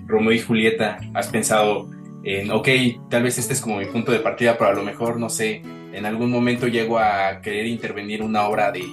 Romeo 0.06 0.32
y 0.32 0.40
Julieta, 0.40 0.98
has 1.14 1.28
pensado 1.28 1.88
en, 2.24 2.50
ok, 2.50 2.68
tal 3.08 3.22
vez 3.22 3.38
este 3.38 3.54
es 3.54 3.60
como 3.60 3.78
mi 3.78 3.86
punto 3.86 4.12
de 4.12 4.18
partida, 4.18 4.56
pero 4.58 4.70
a 4.70 4.74
lo 4.74 4.82
mejor, 4.82 5.18
no 5.18 5.28
sé, 5.28 5.62
en 5.92 6.06
algún 6.06 6.30
momento 6.30 6.66
llego 6.66 6.98
a 6.98 7.40
querer 7.40 7.66
intervenir 7.66 8.22
una 8.22 8.46
obra 8.46 8.72
de 8.72 8.84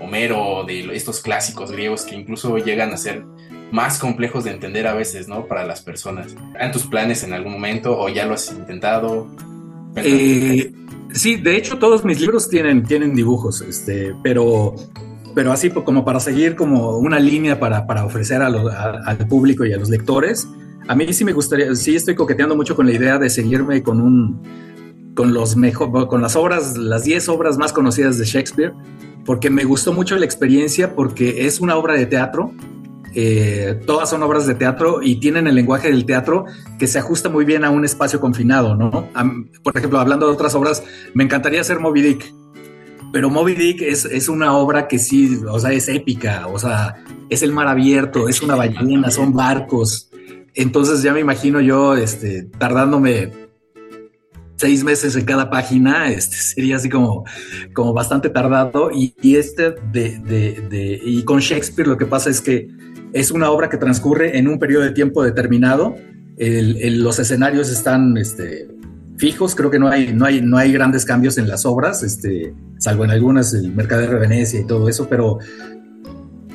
Homero, 0.00 0.64
de 0.66 0.94
estos 0.94 1.20
clásicos 1.20 1.70
griegos 1.70 2.02
que 2.02 2.14
incluso 2.14 2.56
llegan 2.58 2.92
a 2.92 2.96
ser 2.96 3.24
más 3.70 3.98
complejos 3.98 4.44
de 4.44 4.50
entender 4.50 4.86
a 4.86 4.94
veces, 4.94 5.28
¿no? 5.28 5.46
Para 5.46 5.64
las 5.64 5.82
personas. 5.82 6.34
¿Han 6.60 6.72
tus 6.72 6.86
planes 6.86 7.22
en 7.24 7.32
algún 7.32 7.52
momento 7.52 7.98
o 7.98 8.08
ya 8.08 8.26
lo 8.26 8.34
has 8.34 8.50
intentado? 8.52 9.26
Eh, 9.96 10.72
sí, 11.12 11.36
de 11.36 11.56
hecho 11.56 11.78
todos 11.78 12.04
mis 12.04 12.20
libros 12.20 12.48
tienen, 12.48 12.82
tienen 12.84 13.14
dibujos, 13.14 13.60
este, 13.62 14.14
pero, 14.22 14.74
pero 15.34 15.52
así 15.52 15.70
como 15.70 16.04
para 16.04 16.20
seguir 16.20 16.56
como 16.56 16.98
una 16.98 17.18
línea 17.18 17.58
para, 17.58 17.86
para 17.86 18.04
ofrecer 18.04 18.42
al 18.42 19.18
público 19.28 19.64
y 19.64 19.72
a 19.72 19.76
los 19.76 19.88
lectores. 19.88 20.48
A 20.86 20.94
mí 20.94 21.10
sí 21.12 21.24
me 21.24 21.32
gustaría, 21.32 21.74
sí 21.74 21.96
estoy 21.96 22.14
coqueteando 22.14 22.54
mucho 22.56 22.76
con 22.76 22.86
la 22.86 22.92
idea 22.92 23.18
de 23.18 23.30
seguirme 23.30 23.82
con 23.82 24.00
un, 24.00 24.42
con, 25.14 25.32
los 25.34 25.56
mejor, 25.56 26.08
con 26.08 26.20
las 26.22 26.36
obras, 26.36 26.76
las 26.76 27.04
10 27.04 27.28
obras 27.28 27.58
más 27.58 27.72
conocidas 27.72 28.18
de 28.18 28.24
Shakespeare, 28.24 28.72
porque 29.24 29.50
me 29.50 29.64
gustó 29.64 29.92
mucho 29.92 30.16
la 30.16 30.24
experiencia, 30.24 30.94
porque 30.94 31.46
es 31.46 31.60
una 31.60 31.76
obra 31.76 31.94
de 31.94 32.06
teatro, 32.06 32.52
eh, 33.14 33.80
todas 33.86 34.10
son 34.10 34.22
obras 34.24 34.46
de 34.46 34.56
teatro 34.56 35.00
y 35.00 35.20
tienen 35.20 35.46
el 35.46 35.54
lenguaje 35.54 35.88
del 35.88 36.04
teatro 36.04 36.46
que 36.80 36.88
se 36.88 36.98
ajusta 36.98 37.28
muy 37.28 37.44
bien 37.44 37.64
a 37.64 37.70
un 37.70 37.84
espacio 37.84 38.20
confinado, 38.20 38.74
¿no? 38.74 39.08
por 39.62 39.76
ejemplo, 39.76 40.00
hablando 40.00 40.26
de 40.26 40.32
otras 40.32 40.54
obras, 40.56 40.82
me 41.14 41.22
encantaría 41.22 41.60
hacer 41.60 41.78
Moby 41.78 42.02
Dick, 42.02 42.34
pero 43.12 43.30
Moby 43.30 43.54
Dick 43.54 43.82
es, 43.82 44.04
es, 44.04 44.28
una 44.28 44.56
obra 44.56 44.88
que 44.88 44.98
sí, 44.98 45.38
o 45.48 45.60
sea, 45.60 45.70
es 45.70 45.88
épica, 45.88 46.48
o 46.48 46.58
sea, 46.58 46.96
es 47.30 47.44
el 47.44 47.52
mar 47.52 47.68
abierto, 47.68 48.28
es 48.28 48.42
una 48.42 48.56
ballena, 48.56 49.08
son 49.12 49.32
barcos. 49.32 50.10
Entonces 50.52 51.00
ya 51.02 51.12
me 51.12 51.20
imagino 51.20 51.60
yo 51.60 51.94
este, 51.94 52.42
tardándome 52.58 53.30
seis 54.56 54.84
meses 54.84 55.16
en 55.16 55.24
cada 55.24 55.50
página, 55.50 56.10
este 56.10 56.36
sería 56.36 56.76
así 56.76 56.88
como, 56.88 57.24
como 57.74 57.92
bastante 57.92 58.30
tardado. 58.30 58.90
Y, 58.92 59.14
este 59.36 59.74
de, 59.92 60.18
de, 60.18 61.00
y 61.04 61.22
con 61.24 61.40
Shakespeare 61.40 61.88
lo 61.88 61.98
que 61.98 62.06
pasa 62.06 62.30
es 62.30 62.40
que 62.40 62.68
es 63.12 63.30
una 63.30 63.50
obra 63.50 63.68
que 63.68 63.76
transcurre 63.76 64.38
en 64.38 64.48
un 64.48 64.58
periodo 64.58 64.84
de 64.84 64.90
tiempo 64.90 65.22
determinado. 65.22 65.94
los 66.36 67.18
escenarios 67.18 67.70
están 67.70 68.16
este, 68.16 68.68
fijos, 69.16 69.54
creo 69.54 69.70
que 69.70 69.78
no 69.78 69.88
hay, 69.88 70.12
no 70.12 70.26
hay, 70.26 70.42
no 70.42 70.56
hay 70.56 70.72
grandes 70.72 71.04
cambios 71.04 71.38
en 71.38 71.48
las 71.48 71.64
obras, 71.64 72.02
este, 72.02 72.54
salvo 72.78 73.04
en 73.04 73.10
algunas, 73.10 73.54
el 73.54 73.72
Mercader 73.72 74.10
de 74.10 74.18
Venecia 74.18 74.60
y 74.60 74.66
todo 74.66 74.88
eso, 74.88 75.08
pero 75.08 75.38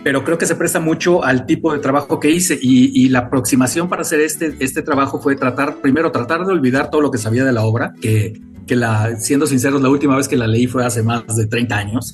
pero 0.03 0.23
creo 0.23 0.37
que 0.37 0.45
se 0.45 0.55
presta 0.55 0.79
mucho 0.79 1.23
al 1.23 1.45
tipo 1.45 1.73
de 1.73 1.79
trabajo 1.79 2.19
que 2.19 2.29
hice 2.29 2.57
y, 2.61 3.09
la 3.09 3.19
aproximación 3.19 3.89
para 3.89 4.03
hacer 4.03 4.21
este, 4.21 4.55
este 4.59 4.81
trabajo 4.81 5.19
fue 5.19 5.35
tratar, 5.35 5.81
primero 5.81 6.11
tratar 6.11 6.45
de 6.45 6.53
olvidar 6.53 6.89
todo 6.89 7.01
lo 7.01 7.11
que 7.11 7.17
sabía 7.17 7.43
de 7.43 7.51
la 7.51 7.63
obra, 7.63 7.93
que, 8.01 8.39
que 8.65 8.75
la, 8.75 9.15
siendo 9.17 9.47
sinceros, 9.47 9.81
la 9.81 9.89
última 9.89 10.15
vez 10.15 10.27
que 10.27 10.37
la 10.37 10.47
leí 10.47 10.67
fue 10.67 10.85
hace 10.85 11.03
más 11.03 11.35
de 11.35 11.47
30 11.47 11.75
años, 11.75 12.13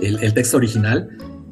el, 0.00 0.34
texto 0.34 0.56
original, 0.56 1.08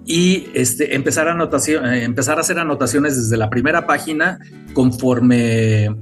y 0.07 0.49
este, 0.55 0.97
empezar, 0.97 1.29
a 1.29 1.33
anotación, 1.33 1.87
eh, 1.87 2.05
empezar 2.05 2.39
a 2.39 2.41
hacer 2.41 2.59
anotaciones 2.59 3.17
desde 3.17 3.37
la 3.37 3.49
primera 3.49 3.87
página 3.87 4.39
conforme 4.73 5.95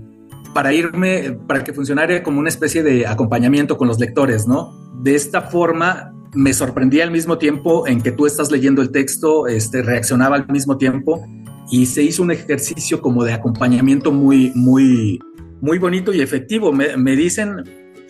para 0.54 0.72
irme, 0.72 1.38
para 1.46 1.62
que 1.62 1.72
funcionara 1.72 2.22
como 2.22 2.40
una 2.40 2.48
especie 2.48 2.82
de 2.82 3.06
acompañamiento 3.06 3.76
con 3.76 3.86
los 3.86 3.98
lectores, 3.98 4.46
¿no? 4.46 4.72
De 5.02 5.14
esta 5.14 5.42
forma 5.42 6.14
me 6.34 6.52
sorprendía 6.52 7.04
al 7.04 7.10
mismo 7.10 7.38
tiempo 7.38 7.86
en 7.86 8.00
que 8.00 8.12
tú 8.12 8.26
estás 8.26 8.50
leyendo 8.50 8.82
el 8.82 8.90
texto, 8.90 9.46
este, 9.46 9.82
reaccionaba 9.82 10.36
al 10.36 10.48
mismo 10.48 10.76
tiempo 10.76 11.24
y 11.70 11.86
se 11.86 12.02
hizo 12.02 12.22
un 12.22 12.30
ejercicio 12.30 13.00
como 13.00 13.24
de 13.24 13.32
acompañamiento 13.32 14.12
muy, 14.12 14.52
muy, 14.54 15.18
muy 15.60 15.78
bonito 15.78 16.12
y 16.12 16.20
efectivo. 16.20 16.72
Me, 16.72 17.16
dicen, 17.16 17.64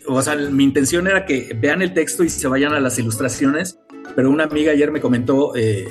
o 0.07 0.21
sea, 0.23 0.37
mi 0.37 0.65
intención 0.65 1.07
era 1.07 1.25
que 1.25 1.57
vean 1.61 1.83
el 1.83 1.95
texto 1.95 2.25
y 2.25 2.29
se 2.29 2.47
vayan 2.49 2.73
a 2.73 2.81
las 2.81 2.99
ilustraciones, 2.99 3.79
pero 4.15 4.31
una 4.31 4.45
amiga 4.45 4.73
ayer 4.73 4.91
me 4.91 5.01
comentó, 5.01 5.55
eh, 5.57 5.89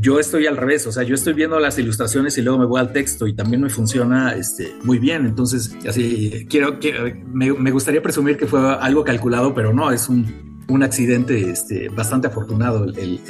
yo 0.00 0.18
estoy 0.20 0.46
al 0.46 0.56
revés, 0.56 0.86
o 0.86 0.92
sea, 0.92 1.02
yo 1.02 1.14
estoy 1.14 1.34
viendo 1.34 1.58
las 1.58 1.78
ilustraciones 1.78 2.38
y 2.38 2.42
luego 2.42 2.58
me 2.58 2.66
voy 2.66 2.80
al 2.80 2.92
texto 2.92 3.26
y 3.26 3.34
también 3.34 3.60
me 3.60 3.70
funciona 3.70 4.34
este, 4.34 4.72
muy 4.84 4.98
bien. 4.98 5.26
Entonces, 5.26 5.76
así, 5.86 6.46
quiero, 6.48 6.78
me, 7.26 7.52
me 7.52 7.70
gustaría 7.70 8.00
presumir 8.00 8.36
que 8.36 8.46
fue 8.46 8.60
algo 8.60 9.04
calculado, 9.04 9.52
pero 9.52 9.74
no, 9.74 9.90
es 9.90 10.08
un, 10.08 10.49
un 10.68 10.82
accidente 10.82 11.50
este, 11.50 11.88
bastante 11.88 12.28
afortunado 12.28 12.84
el, 12.84 13.20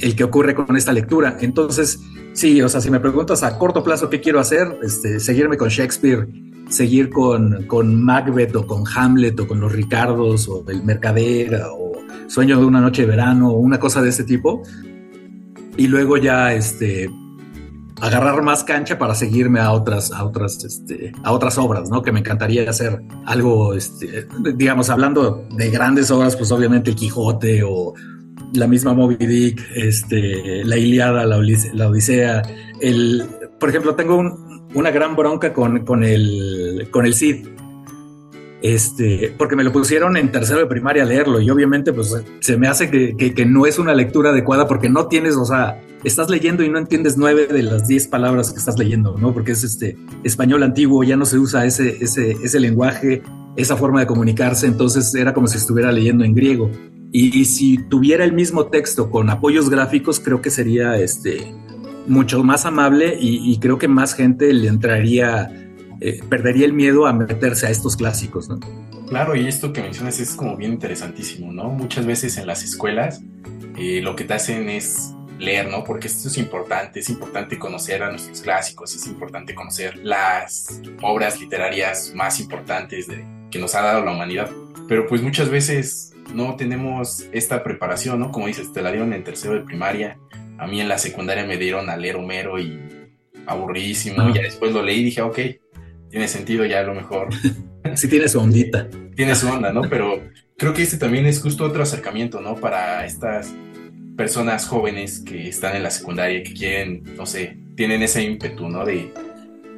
el, 0.00 0.16
que 0.16 0.24
ocurre 0.24 0.54
con 0.54 0.76
esta 0.76 0.92
lectura. 0.92 1.38
Entonces, 1.40 2.00
sí, 2.32 2.60
o 2.62 2.68
sea, 2.68 2.80
si 2.80 2.90
me 2.90 3.00
preguntas 3.00 3.42
a 3.42 3.58
corto 3.58 3.82
plazo 3.82 4.10
qué 4.10 4.20
quiero 4.20 4.40
hacer, 4.40 4.78
este, 4.82 5.20
seguirme 5.20 5.56
con 5.56 5.68
Shakespeare, 5.68 6.28
seguir 6.68 7.10
con, 7.10 7.64
con 7.66 8.02
Macbeth 8.02 8.54
o 8.56 8.66
con 8.66 8.84
Hamlet 8.94 9.38
o 9.40 9.46
con 9.46 9.60
los 9.60 9.72
Ricardos 9.72 10.48
o 10.48 10.64
el 10.68 10.82
Mercader 10.82 11.62
o 11.72 11.92
Sueño 12.26 12.58
de 12.58 12.66
una 12.66 12.80
noche 12.80 13.02
de 13.02 13.08
verano 13.08 13.50
o 13.50 13.58
una 13.58 13.80
cosa 13.80 14.02
de 14.02 14.10
ese 14.10 14.24
tipo. 14.24 14.62
Y 15.76 15.86
luego 15.86 16.16
ya, 16.16 16.52
este, 16.52 17.08
agarrar 18.00 18.42
más 18.42 18.64
cancha 18.64 18.98
para 18.98 19.14
seguirme 19.14 19.60
a 19.60 19.72
otras, 19.72 20.12
a 20.12 20.24
otras, 20.24 20.64
este, 20.64 21.12
a 21.22 21.32
otras 21.32 21.58
obras, 21.58 21.90
¿no? 21.90 22.02
Que 22.02 22.12
me 22.12 22.20
encantaría 22.20 22.68
hacer 22.68 23.02
algo, 23.26 23.74
este, 23.74 24.26
digamos, 24.54 24.90
hablando 24.90 25.46
de 25.50 25.70
grandes 25.70 26.10
obras, 26.10 26.36
pues 26.36 26.52
obviamente 26.52 26.90
el 26.90 26.96
Quijote 26.96 27.62
o 27.64 27.94
la 28.54 28.66
misma 28.66 28.94
Moby 28.94 29.16
Dick, 29.16 29.60
este, 29.74 30.64
la 30.64 30.76
Iliada, 30.76 31.26
la, 31.26 31.36
Odisea, 31.36 32.42
el, 32.80 33.26
por 33.58 33.68
ejemplo, 33.68 33.94
tengo 33.94 34.38
una 34.74 34.90
gran 34.90 35.16
bronca 35.16 35.52
con, 35.52 35.84
con 35.84 36.04
el, 36.04 36.88
con 36.90 37.06
el 37.06 37.14
Cid. 37.14 37.46
Este, 38.60 39.32
porque 39.38 39.54
me 39.54 39.62
lo 39.62 39.72
pusieron 39.72 40.16
en 40.16 40.32
tercero 40.32 40.58
de 40.58 40.66
primaria 40.66 41.04
a 41.04 41.06
leerlo 41.06 41.40
y 41.40 41.48
obviamente 41.48 41.92
pues 41.92 42.12
se 42.40 42.56
me 42.56 42.66
hace 42.66 42.90
que, 42.90 43.14
que, 43.32 43.46
no 43.46 43.66
es 43.66 43.78
una 43.78 43.94
lectura 43.94 44.30
adecuada 44.30 44.66
porque 44.66 44.88
no 44.88 45.06
tienes, 45.06 45.36
o 45.36 45.44
sea, 45.44 45.80
estás 46.02 46.28
leyendo 46.28 46.64
y 46.64 46.68
no 46.68 46.78
entiendes 46.78 47.16
nueve 47.16 47.46
de 47.46 47.62
las 47.62 47.86
diez 47.86 48.08
palabras 48.08 48.50
que 48.50 48.58
estás 48.58 48.76
leyendo, 48.76 49.16
¿no? 49.16 49.32
Porque 49.32 49.52
es 49.52 49.62
este 49.62 49.96
español 50.24 50.64
antiguo, 50.64 51.04
ya 51.04 51.16
no 51.16 51.24
se 51.24 51.38
usa 51.38 51.66
ese, 51.66 51.98
ese, 52.00 52.32
ese 52.32 52.58
lenguaje, 52.58 53.22
esa 53.54 53.76
forma 53.76 54.00
de 54.00 54.06
comunicarse, 54.06 54.66
entonces 54.66 55.14
era 55.14 55.34
como 55.34 55.46
si 55.46 55.58
estuviera 55.58 55.92
leyendo 55.92 56.24
en 56.24 56.34
griego. 56.34 56.70
Y, 57.10 57.46
si 57.46 57.78
tuviera 57.78 58.24
el 58.24 58.32
mismo 58.32 58.66
texto 58.66 59.10
con 59.10 59.30
apoyos 59.30 59.70
gráficos, 59.70 60.20
creo 60.20 60.42
que 60.42 60.50
sería 60.50 60.98
este 60.98 61.54
mucho 62.06 62.42
más 62.42 62.66
amable 62.66 63.16
y, 63.18 63.58
creo 63.60 63.78
que 63.78 63.88
más 63.88 64.14
gente 64.14 64.52
le 64.52 64.68
entraría, 64.68 65.67
eh, 66.00 66.20
perdería 66.28 66.66
el 66.66 66.72
miedo 66.72 67.06
a 67.06 67.12
meterse 67.12 67.66
a 67.66 67.70
estos 67.70 67.96
clásicos, 67.96 68.48
¿no? 68.48 68.60
Claro, 69.08 69.34
y 69.34 69.46
esto 69.46 69.72
que 69.72 69.82
mencionas 69.82 70.20
es 70.20 70.34
como 70.34 70.56
bien 70.56 70.72
interesantísimo, 70.72 71.52
¿no? 71.52 71.64
Muchas 71.70 72.06
veces 72.06 72.36
en 72.36 72.46
las 72.46 72.62
escuelas 72.62 73.22
eh, 73.76 74.00
lo 74.02 74.14
que 74.14 74.24
te 74.24 74.34
hacen 74.34 74.68
es 74.68 75.14
leer, 75.38 75.68
¿no? 75.68 75.84
Porque 75.84 76.08
esto 76.08 76.28
es 76.28 76.36
importante, 76.36 77.00
es 77.00 77.08
importante 77.08 77.58
conocer 77.58 78.02
a 78.02 78.10
nuestros 78.10 78.42
clásicos, 78.42 78.94
es 78.94 79.06
importante 79.06 79.54
conocer 79.54 79.96
las 79.98 80.80
obras 81.02 81.40
literarias 81.40 82.12
más 82.14 82.40
importantes 82.40 83.06
de, 83.06 83.24
que 83.50 83.58
nos 83.58 83.74
ha 83.74 83.82
dado 83.82 84.04
la 84.04 84.12
humanidad. 84.12 84.50
Pero 84.88 85.06
pues 85.06 85.22
muchas 85.22 85.48
veces 85.48 86.12
no 86.34 86.56
tenemos 86.56 87.24
esta 87.32 87.62
preparación, 87.62 88.20
¿no? 88.20 88.30
Como 88.30 88.46
dices, 88.46 88.72
te 88.72 88.82
la 88.82 88.90
dieron 88.90 89.12
en 89.12 89.24
tercero 89.24 89.54
de 89.54 89.60
primaria, 89.60 90.18
a 90.58 90.66
mí 90.66 90.80
en 90.80 90.88
la 90.88 90.98
secundaria 90.98 91.44
me 91.44 91.56
dieron 91.56 91.88
a 91.88 91.96
leer 91.96 92.16
Homero 92.16 92.58
y 92.58 92.78
aburridísimo, 93.46 94.34
ya 94.34 94.42
después 94.42 94.72
lo 94.72 94.82
leí 94.82 95.00
y 95.00 95.04
dije, 95.04 95.22
ok, 95.22 95.38
tiene 96.10 96.28
sentido 96.28 96.64
ya 96.64 96.80
a 96.80 96.82
lo 96.84 96.94
mejor. 96.94 97.28
sí 97.94 98.08
tiene 98.08 98.28
su 98.28 98.40
ondita. 98.40 98.88
Tiene 99.14 99.34
su 99.34 99.48
onda, 99.48 99.72
¿no? 99.72 99.82
Pero 99.82 100.20
creo 100.56 100.74
que 100.74 100.82
este 100.82 100.96
también 100.96 101.26
es 101.26 101.40
justo 101.40 101.64
otro 101.64 101.82
acercamiento, 101.82 102.40
¿no? 102.40 102.56
Para 102.56 103.04
estas 103.04 103.52
personas 104.16 104.66
jóvenes 104.66 105.20
que 105.20 105.48
están 105.48 105.76
en 105.76 105.82
la 105.82 105.90
secundaria, 105.90 106.42
que 106.42 106.52
quieren, 106.52 107.04
no 107.16 107.24
sé, 107.26 107.56
tienen 107.76 108.02
ese 108.02 108.22
ímpetu, 108.22 108.68
¿no? 108.68 108.84
De, 108.84 109.12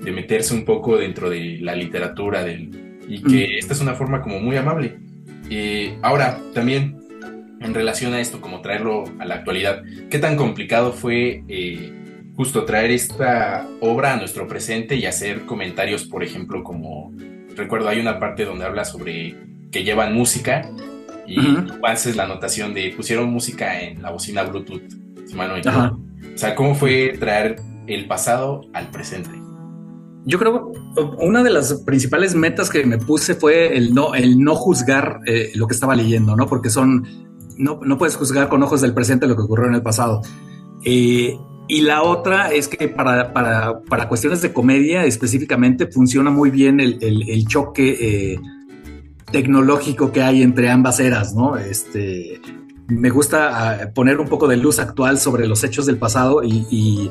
de 0.01 0.13
meterse 0.13 0.55
un 0.55 0.65
poco 0.65 0.97
dentro 0.97 1.29
de 1.29 1.59
la 1.61 1.75
literatura 1.75 2.43
del, 2.43 2.99
y 3.07 3.23
que 3.23 3.47
Mm. 3.49 3.59
esta 3.59 3.75
es 3.75 3.81
una 3.81 3.95
forma 3.95 4.23
como 4.23 4.41
muy 4.41 4.57
amable. 4.57 4.97
Eh, 5.51 5.99
ahora, 6.01 6.41
también 6.55 6.97
en 7.61 7.75
relación 7.75 8.15
a 8.15 8.21
esto, 8.21 8.41
como 8.41 8.63
traerlo 8.63 9.05
a 9.19 9.27
la 9.27 9.35
actualidad, 9.37 9.83
¿qué 10.09 10.19
tan 10.19 10.37
complicado 10.37 10.93
fue 10.93 11.45
eh, 11.49 11.93
justo 12.41 12.65
traer 12.65 12.91
esta 12.91 13.69
obra 13.81 14.15
a 14.15 14.17
nuestro 14.17 14.49
presente 14.49 14.97
y 14.97 15.05
hacer 15.05 15.45
comentarios, 15.45 16.07
por 16.07 16.25
ejemplo, 16.25 16.65
como 16.65 17.13
recuerdo 17.55 17.91
hay 17.91 18.01
una 18.01 18.19
parte 18.19 18.47
donde 18.47 18.65
habla 18.65 18.87
sobre 18.87 19.37
que 19.71 19.85
llevan 19.85 20.15
música 20.15 20.63
y 21.27 21.37
tú 21.37 21.75
haces 21.85 22.17
la 22.17 22.25
anotación 22.25 22.73
de 22.73 22.95
pusieron 22.97 23.31
música 23.31 23.83
en 23.83 24.01
la 24.01 24.11
bocina 24.11 24.43
Bluetooth, 24.45 24.81
si 25.27 25.35
mal 25.35 25.49
no 25.49 25.55
me 25.57 25.61
Ajá. 25.61 25.89
equivoco. 25.89 26.03
O 26.35 26.39
sea, 26.39 26.55
¿cómo 26.55 26.75
fue 26.75 27.15
traer 27.21 27.61
el 27.87 28.07
pasado 28.07 28.63
al 28.73 28.89
presente? 28.89 29.29
Yo 30.25 30.39
creo 30.39 30.73
que 30.73 31.03
una 31.19 31.43
de 31.43 31.51
las 31.51 31.75
principales 31.83 32.35
metas 32.35 32.71
que 32.71 32.87
me 32.87 32.97
puse 32.97 33.35
fue 33.35 33.77
el 33.77 33.93
no, 33.93 34.15
el 34.15 34.43
no 34.43 34.55
juzgar 34.55 35.21
eh, 35.27 35.53
lo 35.57 35.67
que 35.67 35.75
estaba 35.75 35.95
leyendo, 35.95 36.37
¿no? 36.37 36.47
Porque 36.47 36.71
son, 36.71 37.07
no, 37.59 37.81
no 37.85 37.99
puedes 37.99 38.17
juzgar 38.17 38.49
con 38.49 38.63
ojos 38.63 38.81
del 38.81 38.95
presente 38.95 39.27
lo 39.27 39.37
que 39.37 39.43
ocurrió 39.43 39.67
en 39.67 39.75
el 39.75 39.83
pasado. 39.83 40.23
Eh, 40.87 41.37
y 41.77 41.81
la 41.83 42.03
otra 42.03 42.53
es 42.53 42.69
que 42.69 42.89
para, 42.89 43.33
para, 43.33 43.81
para 43.83 44.09
cuestiones 44.09 44.43
de 44.43 44.53
comedia 44.53 45.05
específicamente 45.05 45.87
funciona 45.87 46.31
muy 46.31 46.51
bien 46.51 46.81
el, 46.81 46.99
el- 47.01 47.47
choque 47.47 47.97
eh, 48.35 48.41
tecnológico 49.31 50.13
que 50.13 50.23
hay 50.23 50.43
entre 50.43 50.71
ambas 50.71 51.01
eras, 51.01 51.35
¿no? 51.35 51.57
Este, 51.57 52.41
me 52.89 53.11
gusta 53.11 53.39
ah, 53.83 53.91
poner 53.95 54.19
un 54.19 54.29
poco 54.29 54.49
de 54.49 54.57
luz 54.57 54.79
actual 54.79 55.19
sobre 55.19 55.47
los 55.47 55.63
hechos 55.65 55.87
del 55.87 55.99
pasado 55.99 56.43
y, 56.43 56.67
y- 56.71 57.11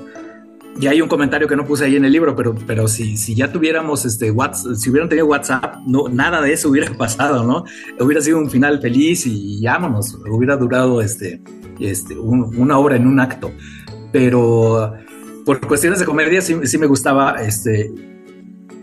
y 0.80 0.88
hay 0.88 1.02
un 1.02 1.10
comentario 1.10 1.48
que 1.48 1.56
no 1.58 1.66
puse 1.66 1.86
ahí 1.86 1.96
en 1.98 2.06
el 2.06 2.12
libro, 2.12 2.36
pero, 2.36 2.56
pero 2.66 2.88
si, 2.88 3.18
si 3.18 3.36
ya 3.36 3.52
tuviéramos 3.52 4.06
este 4.06 4.32
WhatsApp, 4.32 4.76
si 4.76 4.90
hubieran 4.90 5.10
tenido 5.10 5.28
WhatsApp, 5.28 5.76
no, 5.86 6.08
nada 6.08 6.42
de 6.42 6.54
eso 6.54 6.70
hubiera 6.70 6.94
pasado, 6.98 7.44
¿no? 7.44 7.64
Hubiera 8.04 8.22
sido 8.22 8.38
un 8.38 8.50
final 8.50 8.80
feliz 8.82 9.26
y 9.26 9.62
vámonos, 9.66 10.18
hubiera 10.30 10.56
durado 10.58 11.02
este, 11.02 11.42
este, 11.80 12.18
un- 12.18 12.56
una 12.58 12.78
hora 12.78 12.96
en 12.96 13.08
un 13.08 13.20
acto. 13.20 13.52
Pero 14.12 14.94
por 15.46 15.66
cuestiones 15.68 16.00
de 16.00 16.06
comedia 16.06 16.42
sí, 16.42 16.56
sí 16.64 16.78
me 16.78 16.86
gustaba 16.88 17.42
este, 17.42 17.92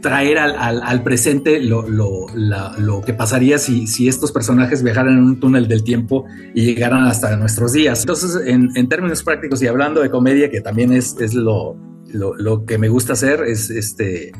traer 0.00 0.38
al, 0.38 0.54
al- 0.56 0.82
al 0.82 1.02
presente 1.02 1.60
lo, 1.60 1.88
lo- 1.88 2.26
la- 2.34 2.74
lo 2.78 3.00
que 3.02 3.12
pasaría 3.14 3.58
si, 3.58 3.86
si 3.86 4.08
estos 4.08 4.32
personajes 4.32 4.82
viajaran 4.82 5.14
en 5.18 5.24
un 5.24 5.40
túnel 5.40 5.68
del 5.68 5.82
tiempo 5.84 6.24
y 6.54 6.64
llegaran 6.64 7.04
hasta 7.04 7.36
nuestros 7.36 7.72
días. 7.72 8.00
Entonces, 8.00 8.38
en, 8.46 8.70
en 8.76 8.88
términos 8.88 9.22
prácticos 9.22 9.62
y 9.62 9.66
hablando 9.66 10.00
de 10.00 10.10
comedia, 10.10 10.50
que 10.50 10.60
también 10.60 10.92
es, 10.92 11.16
es 11.20 11.34
lo, 11.34 11.76
lo- 12.12 12.64
que 12.66 12.78
me 12.78 12.88
gusta 12.88 13.14
hacer, 13.14 13.42
es 13.46 13.70
este 13.70 14.32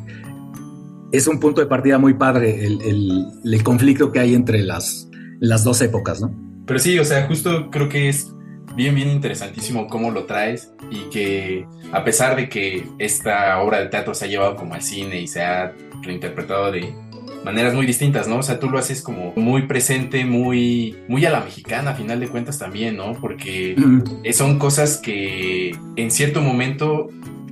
es 1.13 1.29
un 1.29 1.39
punto 1.39 1.61
de 1.61 1.67
partida 1.69 1.99
muy 1.99 2.15
padre 2.15 2.67
el, 2.67 2.81
el- 2.83 3.25
el 3.45 3.63
conflicto 3.63 4.11
que 4.13 4.19
hay 4.19 4.35
entre 4.35 4.63
las, 4.63 5.09
las 5.41 5.63
dos 5.65 5.81
épocas, 5.81 6.21
¿no? 6.21 6.35
Pero 6.67 6.79
sí, 6.81 6.99
o 6.99 7.05
sea, 7.05 7.27
justo 7.29 7.71
creo 7.71 7.89
que 7.89 8.09
es 8.09 8.29
bien, 8.77 8.95
bien 8.95 9.11
interesantísimo 9.11 9.89
cómo 9.89 10.11
lo 10.11 10.25
traes 10.25 10.73
y 10.91 11.09
que 11.11 11.67
a 11.93 12.05
pesar 12.05 12.37
de 12.37 12.49
que 12.49 12.87
esta 12.99 13.61
obra 13.61 13.81
de 13.81 13.87
teatro 13.87 14.15
se 14.15 14.27
ha 14.27 14.29
llevado 14.29 14.55
como 14.55 14.75
al 14.75 14.83
cine 14.83 15.21
y 15.21 15.27
se 15.27 15.43
ha 15.43 15.73
reinterpretado 16.03 16.71
de 16.71 16.95
maneras 17.43 17.75
muy 17.75 17.87
distintas, 17.87 18.29
¿no? 18.29 18.39
O 18.39 18.43
sea, 18.43 18.59
tú 18.59 18.69
lo 18.69 18.79
haces 18.79 19.03
como 19.03 19.33
muy 19.37 19.63
presente, 19.63 20.25
muy, 20.25 20.97
muy 21.09 21.25
a 21.25 21.31
la 21.31 21.41
mexicana, 21.41 21.93
a 21.93 21.95
final 21.95 22.21
de 22.21 22.29
cuentas 22.29 22.59
también, 22.59 22.97
¿no? 22.97 23.15
Porque 23.15 23.77
eh, 24.25 24.33
son 24.33 24.59
cosas 24.59 24.99
que 24.99 25.75
en 25.97 26.11
cierto 26.11 26.43
momento 26.43 27.09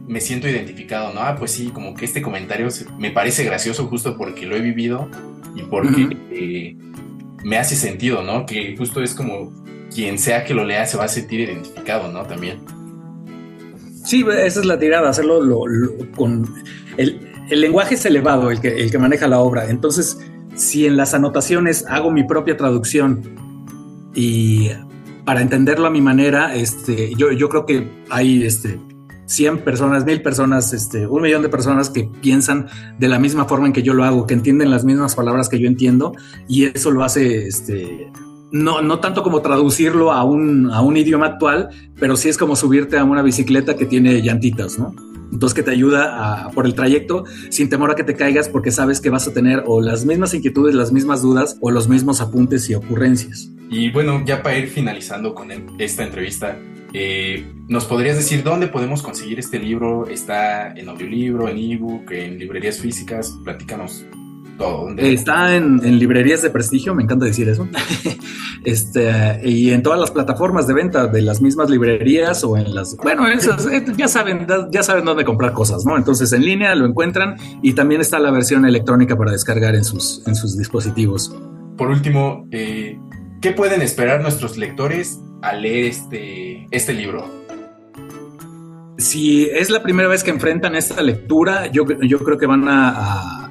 me 0.06 0.20
siento 0.20 0.48
identificado, 0.48 1.14
¿no? 1.14 1.20
Ah, 1.20 1.36
pues 1.38 1.52
sí, 1.52 1.70
como 1.72 1.94
que 1.94 2.04
este 2.04 2.22
comentario 2.22 2.68
me 2.98 3.10
parece 3.10 3.44
gracioso 3.44 3.86
justo 3.86 4.16
porque 4.16 4.46
lo 4.46 4.56
he 4.56 4.60
vivido 4.60 5.08
y 5.54 5.62
porque 5.62 6.08
eh, 6.30 6.76
me 7.44 7.56
hace 7.56 7.76
sentido, 7.76 8.22
¿no? 8.22 8.46
Que 8.46 8.76
justo 8.76 9.02
es 9.02 9.14
como 9.14 9.52
quien 9.94 10.18
sea 10.18 10.44
que 10.44 10.54
lo 10.54 10.64
lea 10.64 10.86
se 10.86 10.96
va 10.96 11.04
a 11.04 11.08
sentir 11.08 11.40
identificado, 11.40 12.10
¿no? 12.10 12.24
También. 12.24 12.60
Sí, 14.04 14.24
esa 14.44 14.60
es 14.60 14.66
la 14.66 14.78
tirada, 14.78 15.08
hacerlo 15.08 15.40
lo- 15.42 15.64
con... 16.16 16.46
El, 16.96 17.20
el 17.50 17.60
lenguaje 17.60 17.94
es 17.94 18.04
elevado, 18.04 18.50
el 18.50 18.60
que, 18.60 18.68
el 18.68 18.90
que 18.90 18.98
maneja 18.98 19.26
la 19.28 19.38
obra. 19.38 19.70
Entonces, 19.70 20.18
si 20.54 20.86
en 20.86 20.96
las 20.96 21.14
anotaciones 21.14 21.84
hago 21.88 22.10
mi 22.10 22.24
propia 22.24 22.56
traducción 22.56 23.22
y 24.14 24.68
para 25.24 25.40
entenderlo 25.40 25.86
a 25.86 25.90
mi 25.90 26.00
manera, 26.00 26.54
este, 26.54 27.14
yo, 27.14 27.32
yo 27.32 27.48
creo 27.48 27.64
que 27.66 27.90
hay 28.10 28.44
este, 28.44 28.78
100 29.26 29.58
personas, 29.64 30.04
1000 30.04 30.22
personas, 30.22 30.72
este, 30.72 31.06
un 31.06 31.22
millón 31.22 31.42
de 31.42 31.48
personas 31.48 31.88
que 31.90 32.04
piensan 32.20 32.66
de 32.98 33.08
la 33.08 33.18
misma 33.18 33.46
forma 33.46 33.66
en 33.66 33.72
que 33.72 33.82
yo 33.82 33.94
lo 33.94 34.04
hago, 34.04 34.26
que 34.26 34.34
entienden 34.34 34.70
las 34.70 34.84
mismas 34.84 35.14
palabras 35.14 35.48
que 35.48 35.58
yo 35.58 35.66
entiendo 35.66 36.12
y 36.46 36.64
eso 36.64 36.90
lo 36.90 37.02
hace 37.04 37.46
este, 37.46 38.10
no, 38.54 38.80
no 38.82 39.00
tanto 39.00 39.24
como 39.24 39.42
traducirlo 39.42 40.12
a 40.12 40.22
un, 40.22 40.70
a 40.70 40.80
un 40.80 40.96
idioma 40.96 41.26
actual, 41.26 41.70
pero 41.98 42.16
sí 42.16 42.28
es 42.28 42.38
como 42.38 42.54
subirte 42.54 42.96
a 42.96 43.02
una 43.04 43.20
bicicleta 43.20 43.74
que 43.74 43.84
tiene 43.84 44.22
llantitas, 44.22 44.78
¿no? 44.78 44.94
Entonces 45.32 45.54
que 45.54 45.64
te 45.64 45.72
ayuda 45.72 46.50
por 46.54 46.64
el 46.64 46.74
trayecto 46.74 47.24
sin 47.50 47.68
temor 47.68 47.90
a 47.90 47.96
que 47.96 48.04
te 48.04 48.14
caigas 48.14 48.48
porque 48.48 48.70
sabes 48.70 49.00
que 49.00 49.10
vas 49.10 49.26
a 49.26 49.32
tener 49.32 49.64
o 49.66 49.80
las 49.80 50.04
mismas 50.06 50.32
inquietudes, 50.34 50.76
las 50.76 50.92
mismas 50.92 51.20
dudas 51.22 51.56
o 51.60 51.72
los 51.72 51.88
mismos 51.88 52.20
apuntes 52.20 52.70
y 52.70 52.74
ocurrencias. 52.74 53.50
Y 53.68 53.90
bueno, 53.90 54.22
ya 54.24 54.40
para 54.44 54.56
ir 54.58 54.68
finalizando 54.68 55.34
con 55.34 55.50
en- 55.50 55.66
esta 55.78 56.04
entrevista, 56.04 56.56
eh, 56.92 57.44
¿nos 57.66 57.86
podrías 57.86 58.16
decir 58.16 58.44
dónde 58.44 58.68
podemos 58.68 59.02
conseguir 59.02 59.40
este 59.40 59.58
libro? 59.58 60.06
¿Está 60.06 60.70
en 60.74 60.88
audiolibro, 60.88 61.48
en 61.48 61.58
ebook, 61.58 62.08
en 62.12 62.38
librerías 62.38 62.78
físicas? 62.78 63.36
Platícanos 63.42 64.04
todo. 64.58 64.84
¿Dónde- 64.86 65.12
Está 65.12 65.54
en, 65.56 65.80
en 65.84 65.98
librerías 65.98 66.42
de 66.42 66.50
prestigio, 66.50 66.94
me 66.94 67.02
encanta 67.02 67.24
decir 67.26 67.48
eso. 67.48 67.68
este, 68.64 69.40
y 69.44 69.70
en 69.70 69.82
todas 69.82 69.98
las 70.00 70.10
plataformas 70.10 70.66
de 70.66 70.74
venta 70.74 71.06
de 71.06 71.22
las 71.22 71.40
mismas 71.40 71.70
librerías 71.70 72.42
o 72.44 72.56
en 72.56 72.74
las. 72.74 72.96
Bueno, 72.96 73.26
esas, 73.28 73.66
eh, 73.66 73.84
ya 73.96 74.08
saben, 74.08 74.46
ya 74.70 74.82
saben 74.82 75.04
dónde 75.04 75.24
comprar 75.24 75.52
cosas, 75.52 75.84
¿no? 75.84 75.96
Entonces 75.96 76.32
en 76.32 76.42
línea 76.42 76.74
lo 76.74 76.86
encuentran 76.86 77.36
y 77.62 77.72
también 77.74 78.00
está 78.00 78.18
la 78.18 78.30
versión 78.30 78.64
electrónica 78.64 79.16
para 79.16 79.32
descargar 79.32 79.74
en 79.74 79.84
sus, 79.84 80.22
en 80.26 80.34
sus 80.34 80.56
dispositivos. 80.56 81.34
Por 81.76 81.88
último, 81.90 82.46
eh, 82.52 82.98
¿qué 83.40 83.52
pueden 83.52 83.82
esperar 83.82 84.22
nuestros 84.22 84.56
lectores 84.56 85.18
al 85.42 85.62
leer 85.62 85.86
este, 85.86 86.66
este 86.70 86.92
libro? 86.94 87.28
Si 88.96 89.44
es 89.46 89.70
la 89.70 89.82
primera 89.82 90.08
vez 90.08 90.22
que 90.22 90.30
enfrentan 90.30 90.76
esta 90.76 91.02
lectura, 91.02 91.66
yo, 91.66 91.84
yo 92.02 92.20
creo 92.20 92.38
que 92.38 92.46
van 92.46 92.68
a, 92.68 92.90
a- 92.90 93.43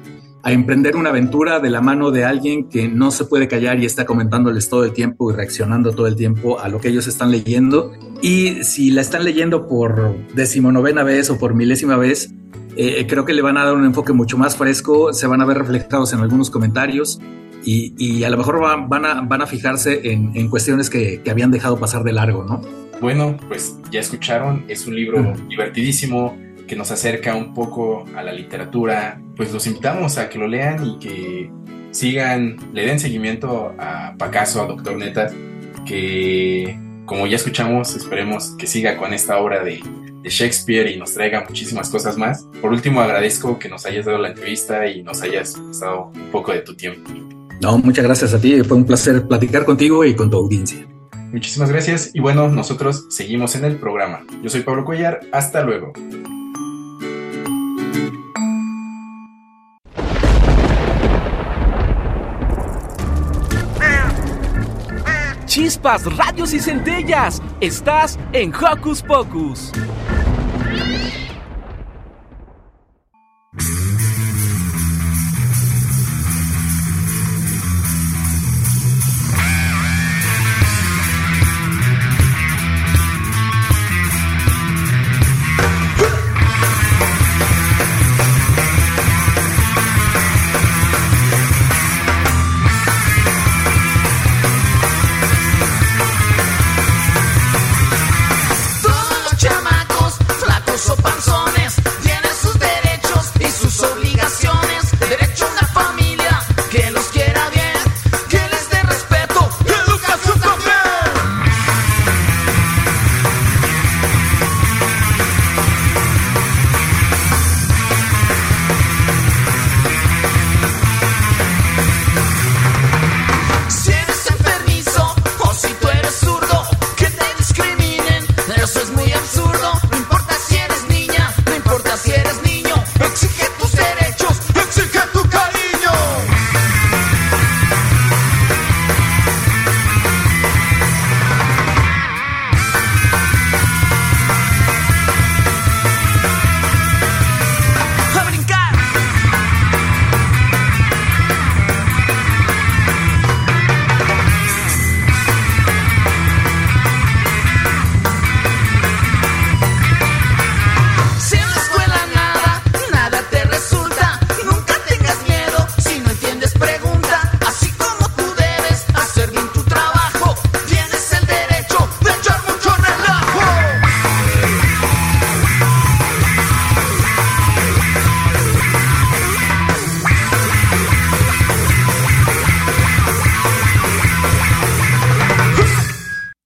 a 0.44 0.52
emprender 0.52 0.94
una 0.94 1.08
aventura 1.08 1.58
de 1.58 1.70
la 1.70 1.80
mano 1.80 2.10
de 2.10 2.26
alguien 2.26 2.68
que 2.68 2.86
no 2.86 3.10
se 3.10 3.24
puede 3.24 3.48
callar 3.48 3.80
y 3.80 3.86
está 3.86 4.04
comentándoles 4.04 4.68
todo 4.68 4.84
el 4.84 4.92
tiempo 4.92 5.30
y 5.30 5.34
reaccionando 5.34 5.92
todo 5.92 6.06
el 6.06 6.16
tiempo 6.16 6.60
a 6.60 6.68
lo 6.68 6.80
que 6.80 6.88
ellos 6.88 7.06
están 7.06 7.30
leyendo. 7.30 7.92
Y 8.20 8.62
si 8.62 8.90
la 8.90 9.00
están 9.00 9.24
leyendo 9.24 9.66
por 9.66 10.14
decimonovena 10.34 11.02
vez 11.02 11.30
o 11.30 11.38
por 11.38 11.54
milésima 11.54 11.96
vez, 11.96 12.34
eh, 12.76 13.06
creo 13.08 13.24
que 13.24 13.32
le 13.32 13.40
van 13.40 13.56
a 13.56 13.64
dar 13.64 13.74
un 13.74 13.86
enfoque 13.86 14.12
mucho 14.12 14.36
más 14.36 14.54
fresco, 14.54 15.14
se 15.14 15.26
van 15.26 15.40
a 15.40 15.46
ver 15.46 15.56
reflejados 15.56 16.12
en 16.12 16.20
algunos 16.20 16.50
comentarios 16.50 17.20
y, 17.64 17.94
y 17.96 18.24
a 18.24 18.28
lo 18.28 18.36
mejor 18.36 18.60
van, 18.60 18.90
van 18.90 19.06
a, 19.06 19.22
van 19.22 19.40
a 19.40 19.46
fijarse 19.46 20.12
en, 20.12 20.32
en 20.34 20.50
cuestiones 20.50 20.90
que, 20.90 21.22
que 21.22 21.30
habían 21.30 21.52
dejado 21.52 21.78
pasar 21.78 22.04
de 22.04 22.12
largo, 22.12 22.44
¿no? 22.44 22.60
Bueno, 23.00 23.38
pues 23.48 23.78
ya 23.90 24.00
escucharon, 24.00 24.66
es 24.68 24.86
un 24.86 24.94
libro 24.94 25.34
divertidísimo 25.48 26.36
que 26.66 26.76
nos 26.76 26.90
acerca 26.90 27.34
un 27.34 27.54
poco 27.54 28.04
a 28.16 28.22
la 28.22 28.32
literatura. 28.32 29.20
Pues 29.36 29.52
los 29.52 29.66
invitamos 29.66 30.18
a 30.18 30.28
que 30.28 30.38
lo 30.38 30.48
lean 30.48 30.86
y 30.86 30.98
que 30.98 31.50
sigan, 31.90 32.56
le 32.72 32.86
den 32.86 32.98
seguimiento 32.98 33.74
a 33.78 34.14
Pacaso, 34.18 34.62
a 34.62 34.66
Doctor 34.66 34.96
Netas, 34.96 35.32
que 35.86 36.78
como 37.06 37.26
ya 37.26 37.36
escuchamos, 37.36 37.94
esperemos 37.96 38.54
que 38.58 38.66
siga 38.66 38.96
con 38.96 39.12
esta 39.12 39.38
obra 39.38 39.62
de, 39.62 39.80
de 40.22 40.30
Shakespeare 40.30 40.90
y 40.90 40.96
nos 40.96 41.14
traiga 41.14 41.44
muchísimas 41.46 41.90
cosas 41.90 42.16
más. 42.16 42.46
Por 42.60 42.72
último, 42.72 43.00
agradezco 43.00 43.58
que 43.58 43.68
nos 43.68 43.84
hayas 43.86 44.06
dado 44.06 44.18
la 44.18 44.28
entrevista 44.28 44.86
y 44.86 45.02
nos 45.02 45.22
hayas 45.22 45.54
prestado 45.54 46.10
un 46.14 46.30
poco 46.30 46.52
de 46.52 46.60
tu 46.60 46.74
tiempo. 46.74 47.10
No, 47.60 47.78
muchas 47.78 48.04
gracias 48.04 48.34
a 48.34 48.40
ti, 48.40 48.62
fue 48.62 48.76
un 48.76 48.84
placer 48.84 49.26
platicar 49.26 49.64
contigo 49.64 50.04
y 50.04 50.14
con 50.14 50.30
tu 50.30 50.38
audiencia. 50.38 50.86
Muchísimas 51.32 51.70
gracias 51.70 52.10
y 52.14 52.20
bueno, 52.20 52.48
nosotros 52.48 53.06
seguimos 53.10 53.54
en 53.56 53.64
el 53.64 53.76
programa. 53.76 54.24
Yo 54.42 54.50
soy 54.50 54.62
Pablo 54.62 54.84
Cuellar, 54.84 55.20
hasta 55.32 55.62
luego. 55.62 55.92
Chispas, 65.54 66.04
radios 66.16 66.52
y 66.52 66.58
centellas. 66.58 67.40
Estás 67.60 68.18
en 68.32 68.52
Hocus 68.52 69.00
Pocus. 69.04 69.70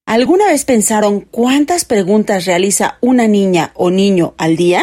¿Alguna 0.09 0.47
vez 0.47 0.65
pensaron 0.65 1.21
cuántas 1.21 1.85
preguntas 1.85 2.47
realiza 2.47 2.97
una 3.03 3.29
niña 3.29 3.73
o 3.75 3.91
niño 3.91 4.33
al 4.39 4.57
día? 4.57 4.83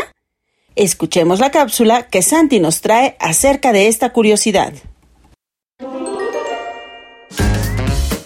Escuchemos 0.76 1.40
la 1.40 1.50
cápsula 1.50 2.06
que 2.06 2.22
Santi 2.22 2.60
nos 2.60 2.82
trae 2.82 3.18
acerca 3.20 3.74
de 3.74 3.88
esta 3.88 4.14
curiosidad. 4.14 4.74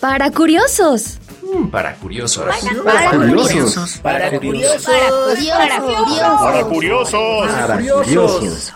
Para 0.01 0.29
curiosos. 0.31 1.19
Para 1.71 1.95
curiosos. 1.95 2.43
Para 2.83 3.11
curiosos. 3.11 3.99
Para 4.03 4.37
curiosos. 4.37 4.83
Para 4.83 5.81
curiosos. 6.65 7.49
Para 7.49 7.79
curiosos. 7.79 8.73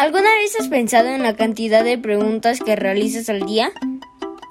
¿Alguna 0.00 0.34
vez 0.36 0.58
has 0.58 0.68
pensado 0.68 1.10
en 1.10 1.22
la 1.22 1.36
cantidad 1.36 1.84
de 1.84 1.98
preguntas 1.98 2.60
que 2.60 2.74
realizas 2.74 3.28
al 3.28 3.44
día? 3.44 3.70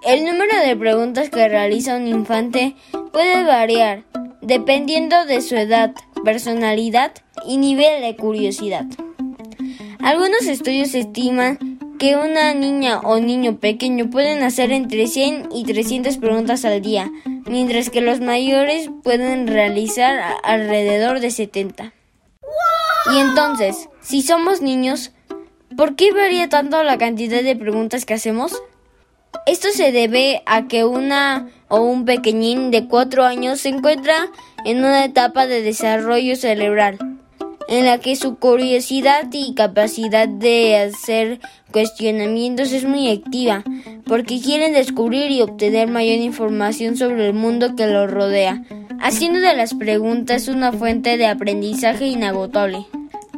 El 0.06 0.24
número 0.24 0.56
de 0.64 0.78
preguntas 0.78 1.32
que 1.32 1.50
realiza 1.50 1.96
un 1.96 2.08
infante 2.08 2.76
puede 3.12 3.44
variar 3.44 4.04
dependiendo 4.44 5.26
de 5.26 5.42
su 5.42 5.56
edad, 5.56 5.96
personalidad 6.24 7.14
y 7.48 7.58
nivel 7.58 8.04
de 8.04 8.16
curiosidad. 8.16 8.86
Algunos 10.04 10.44
estudios 10.44 10.94
estiman 10.94 11.80
que 11.98 12.16
una 12.16 12.54
niña 12.54 13.00
o 13.00 13.20
niño 13.20 13.58
pequeño 13.58 14.12
pueden 14.12 14.44
hacer 14.44 14.72
entre 14.72 15.08
100 15.08 15.50
y 15.52 15.64
300 15.64 16.18
preguntas 16.18 16.64
al 16.64 16.80
día, 16.84 17.10
mientras 17.48 17.90
que 17.90 18.02
los 18.02 18.20
mayores 18.20 18.92
pueden 19.02 19.48
realizar 19.48 20.20
alrededor 20.44 21.20
de 21.22 21.32
70. 21.32 21.92
Y 23.12 23.18
entonces, 23.18 23.90
si 24.00 24.22
somos 24.22 24.62
niños, 24.62 25.12
¿por 25.76 25.96
qué 25.96 26.12
varía 26.12 26.50
tanto 26.50 26.84
la 26.84 26.98
cantidad 26.98 27.44
de 27.44 27.56
preguntas 27.56 28.06
que 28.06 28.14
hacemos? 28.14 28.62
Esto 29.46 29.70
se 29.70 29.92
debe 29.92 30.42
a 30.46 30.68
que 30.68 30.84
una 30.84 31.50
o 31.68 31.82
un 31.82 32.06
pequeñín 32.06 32.72
de 32.72 32.88
4 32.88 33.26
años 33.26 33.62
se 33.62 33.70
encuentra 33.70 34.28
en 34.66 34.80
una 34.80 35.06
etapa 35.06 35.48
de 35.48 35.62
desarrollo 35.62 36.36
cerebral, 36.36 36.98
en 37.68 37.86
la 37.86 38.00
que 38.00 38.16
su 38.16 38.38
curiosidad 38.38 39.30
y 39.32 39.54
capacidad 39.54 40.28
de 40.28 40.78
hacer 40.78 41.40
cuestionamientos 41.72 42.72
es 42.72 42.86
muy 42.86 43.10
activa, 43.10 43.64
porque 44.06 44.42
quieren 44.42 44.74
descubrir 44.74 45.30
y 45.32 45.42
obtener 45.42 45.88
mayor 45.88 46.18
información 46.18 46.98
sobre 46.98 47.28
el 47.28 47.34
mundo 47.34 47.76
que 47.76 47.88
los 47.88 48.10
rodea, 48.10 48.64
haciendo 49.00 49.40
de 49.40 49.56
las 49.56 49.76
preguntas 49.76 50.48
una 50.48 50.72
fuente 50.72 51.18
de 51.18 51.28
aprendizaje 51.28 52.08
inagotable. 52.08 52.86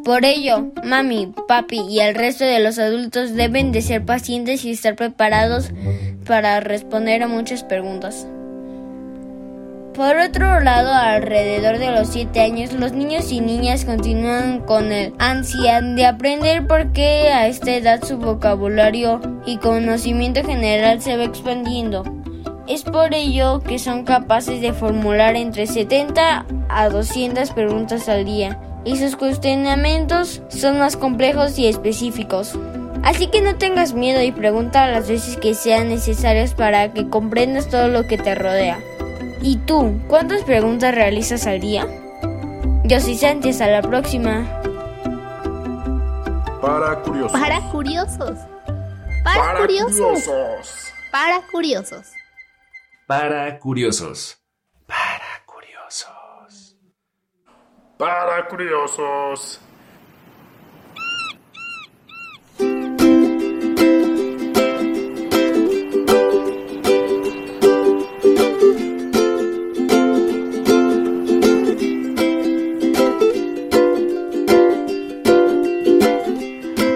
Por 0.03 0.25
ello, 0.25 0.71
mami, 0.83 1.31
papi 1.47 1.81
y 1.87 1.99
el 1.99 2.15
resto 2.15 2.43
de 2.43 2.59
los 2.59 2.79
adultos 2.79 3.35
deben 3.35 3.71
de 3.71 3.83
ser 3.83 4.03
pacientes 4.03 4.65
y 4.65 4.71
estar 4.71 4.95
preparados 4.95 5.69
para 6.25 6.59
responder 6.59 7.21
a 7.21 7.27
muchas 7.27 7.63
preguntas. 7.63 8.27
Por 9.93 10.17
otro 10.17 10.59
lado, 10.59 10.91
alrededor 10.91 11.77
de 11.77 11.91
los 11.91 12.07
7 12.07 12.39
años, 12.39 12.73
los 12.73 12.93
niños 12.93 13.31
y 13.31 13.41
niñas 13.41 13.85
continúan 13.85 14.61
con 14.61 14.91
el 14.91 15.13
ansia 15.19 15.81
de 15.81 16.05
aprender 16.07 16.65
porque 16.65 17.29
a 17.29 17.45
esta 17.47 17.75
edad 17.75 18.03
su 18.03 18.17
vocabulario 18.17 19.21
y 19.45 19.57
conocimiento 19.57 20.43
general 20.43 20.99
se 21.01 21.15
va 21.15 21.25
expandiendo. 21.25 22.03
Es 22.67 22.83
por 22.83 23.13
ello 23.13 23.59
que 23.59 23.77
son 23.77 24.03
capaces 24.03 24.61
de 24.61 24.73
formular 24.73 25.35
entre 25.35 25.67
70 25.67 26.45
a 26.69 26.89
200 26.89 27.51
preguntas 27.51 28.09
al 28.09 28.25
día 28.25 28.57
y 28.83 28.97
sus 28.97 29.15
cuestionamientos 29.15 30.41
son 30.49 30.79
más 30.79 30.97
complejos 30.97 31.57
y 31.59 31.67
específicos. 31.67 32.57
Así 33.03 33.27
que 33.27 33.41
no 33.41 33.55
tengas 33.55 33.93
miedo 33.93 34.21
y 34.21 34.31
pregunta 34.31 34.87
las 34.87 35.07
veces 35.07 35.37
que 35.37 35.55
sean 35.55 35.89
necesarias 35.89 36.53
para 36.53 36.93
que 36.93 37.09
comprendas 37.09 37.67
todo 37.67 37.87
lo 37.87 38.05
que 38.05 38.17
te 38.17 38.35
rodea. 38.35 38.79
¿Y 39.41 39.57
tú, 39.57 39.99
cuántas 40.07 40.43
preguntas 40.43 40.93
realizas 40.93 41.47
al 41.47 41.59
día? 41.59 41.87
Yo 42.83 42.99
soy 42.99 43.15
Santi, 43.15 43.49
hasta 43.49 43.67
la 43.67 43.81
próxima. 43.81 44.61
Para 46.61 47.01
curiosos. 47.01 47.31
Para 47.31 47.61
curiosos. 47.71 48.37
Para 49.23 49.57
curiosos. 49.57 50.23
Para 50.25 50.27
curiosos. 50.27 50.93
Para 51.11 51.41
curiosos. 51.47 52.07
Para 53.07 53.59
curiosos. 53.59 54.40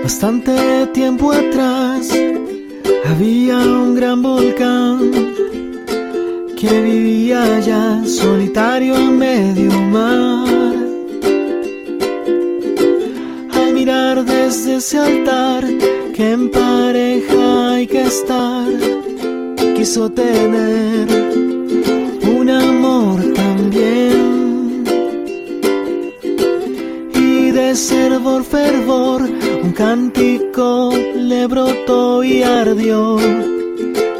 Bastante 0.01 0.87
tiempo 0.87 1.31
atrás 1.31 2.09
había 3.05 3.57
un 3.57 3.93
gran 3.93 4.23
volcán 4.23 5.11
que 6.59 6.81
vivía 6.81 7.59
ya 7.59 8.03
solitario 8.05 8.95
en 8.95 9.19
medio 9.19 9.71
mar. 9.81 10.84
Desde 14.23 14.77
ese 14.77 14.97
altar 14.97 15.65
que 16.15 16.31
en 16.31 16.49
pareja 16.49 17.73
hay 17.73 17.85
que 17.85 18.03
estar, 18.03 18.65
quiso 19.75 20.09
tener 20.09 21.05
un 22.23 22.49
amor 22.49 23.21
también. 23.33 24.85
Y 27.13 27.51
de 27.51 27.75
fervor, 27.75 28.43
fervor, 28.45 29.21
un 29.63 29.71
cántico 29.73 30.93
le 31.13 31.45
brotó 31.47 32.23
y 32.23 32.41
ardió 32.41 33.17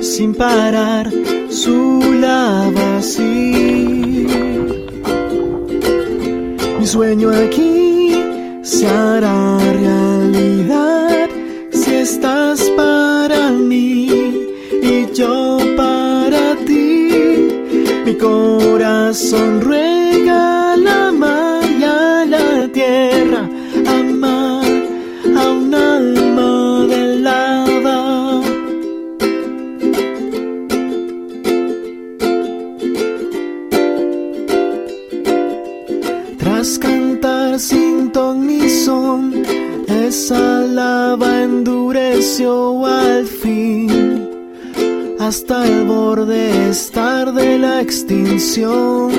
sin 0.01 0.35
parar 0.35 1.09
su 1.47 2.01
lava 2.19 2.97
así. 2.97 4.27
Mi 6.79 6.85
sueño 6.85 7.29
aquí 7.29 7.84
se 8.66 8.88
hará 8.88 9.59
realidad 9.59 11.30
si 11.72 11.93
estás 11.93 12.59
para 12.76 13.51
mí 13.51 14.07
y 14.82 15.05
yo 15.13 15.59
para 15.78 16.55
ti. 16.66 17.47
Mi 18.05 18.16
corazón 18.16 19.61
ruega 19.61 19.94
extinción. 48.56 49.14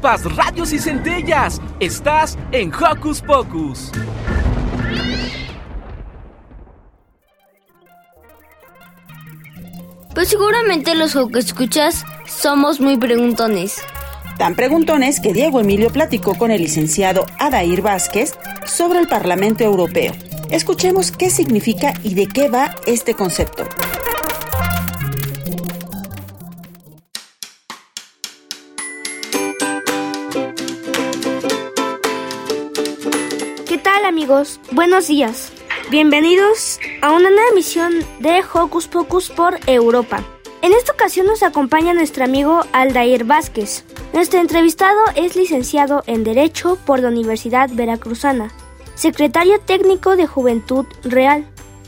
Chispas, 0.00 0.34
radios 0.34 0.72
y 0.72 0.78
centellas. 0.78 1.60
Estás 1.78 2.38
en 2.52 2.72
Hocus 2.72 3.20
Pocus. 3.20 3.90
Pues 10.14 10.28
seguramente 10.28 10.94
los 10.94 11.14
que 11.30 11.38
escuchas 11.38 12.04
somos 12.26 12.80
muy 12.80 12.96
preguntones. 12.96 13.82
Tan 14.38 14.54
preguntones 14.54 15.20
que 15.20 15.34
Diego 15.34 15.60
Emilio 15.60 15.90
platicó 15.90 16.34
con 16.34 16.50
el 16.50 16.62
licenciado 16.62 17.26
Adair 17.38 17.82
Vázquez 17.82 18.32
sobre 18.64 19.00
el 19.00 19.06
Parlamento 19.06 19.64
Europeo. 19.64 20.14
Escuchemos 20.48 21.12
qué 21.12 21.28
significa 21.28 21.92
y 22.02 22.14
de 22.14 22.26
qué 22.26 22.48
va 22.48 22.74
este 22.86 23.12
concepto. 23.12 23.64
Buenos 34.70 35.08
días. 35.08 35.52
Bienvenidos 35.90 36.78
a 37.02 37.10
una 37.10 37.30
nueva 37.30 37.48
emisión 37.50 37.92
de 38.20 38.40
Hocus 38.54 38.86
Pocus 38.86 39.28
por 39.28 39.58
Europa. 39.66 40.22
En 40.62 40.72
esta 40.72 40.92
ocasión 40.92 41.26
nos 41.26 41.42
acompaña 41.42 41.94
nuestro 41.94 42.22
amigo 42.22 42.62
Aldair 42.72 43.24
Vázquez. 43.24 43.84
Nuestro 44.12 44.38
entrevistado 44.38 45.00
es 45.16 45.34
licenciado 45.34 46.04
en 46.06 46.22
Derecho 46.22 46.78
por 46.86 47.00
la 47.00 47.08
Universidad 47.08 47.70
Veracruzana, 47.72 48.52
secretario 48.94 49.58
técnico 49.58 50.14
de 50.14 50.28
Juventud 50.28 50.86
Real. 51.02 51.44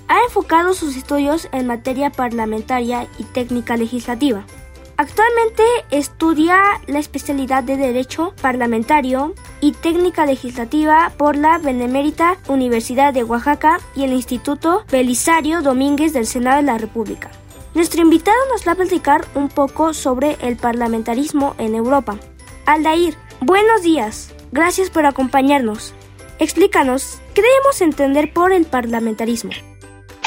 Ha 0.09 0.25
enfocado 0.25 0.75
sus 0.75 0.97
estudios 0.97 1.49
en 1.53 1.69
materia 1.69 2.11
parlamentaria 2.11 3.07
y 3.21 3.23
técnica 3.23 3.77
legislativa. 3.77 4.45
Actualmente 5.03 5.65
estudia 5.91 6.63
la 6.87 7.01
especialidad 7.01 7.65
de 7.65 7.77
Derecho 7.77 8.35
Parlamentario 8.41 9.35
y 9.61 9.73
Técnica 9.73 10.27
Legislativa 10.27 11.13
por 11.19 11.35
la 11.35 11.59
Benemérita 11.59 12.37
Universidad 12.47 13.13
de 13.13 13.25
Oaxaca 13.25 13.81
y 13.97 14.05
el 14.05 14.13
Instituto 14.13 14.85
Belisario 14.93 15.61
Domínguez 15.61 16.13
del 16.13 16.25
Senado 16.25 16.59
de 16.59 16.63
la 16.63 16.79
República. 16.79 17.33
Nuestro 17.75 18.01
invitado 18.01 18.37
nos 18.53 18.65
va 18.65 18.73
a 18.73 18.77
platicar 18.77 19.27
un 19.35 19.49
poco 19.49 19.93
sobre 19.93 20.37
el 20.41 20.57
parlamentarismo 20.57 21.57
en 21.59 21.75
Europa. 21.75 22.17
Aldair, 22.67 23.17
buenos 23.41 23.83
días. 23.83 24.33
Gracias 24.53 24.89
por 24.89 25.05
acompañarnos. 25.05 25.95
Explícanos, 26.39 27.21
¿qué 27.35 27.43
debemos 27.43 27.81
entender 27.81 28.33
por 28.33 28.53
el 28.53 28.67
parlamentarismo? 28.67 29.51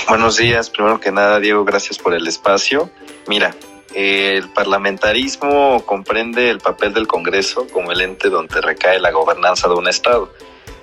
Buenos 0.09 0.35
días, 0.35 0.69
primero 0.69 0.99
que 0.99 1.13
nada, 1.13 1.39
Diego, 1.39 1.63
gracias 1.63 1.97
por 1.97 2.13
el 2.13 2.27
espacio. 2.27 2.89
Mira, 3.29 3.55
el 3.95 4.49
parlamentarismo 4.49 5.81
comprende 5.85 6.49
el 6.49 6.59
papel 6.59 6.93
del 6.93 7.07
Congreso 7.07 7.65
como 7.71 7.93
el 7.93 8.01
ente 8.01 8.29
donde 8.29 8.59
recae 8.59 8.99
la 8.99 9.11
gobernanza 9.11 9.69
de 9.69 9.75
un 9.75 9.87
Estado, 9.87 10.33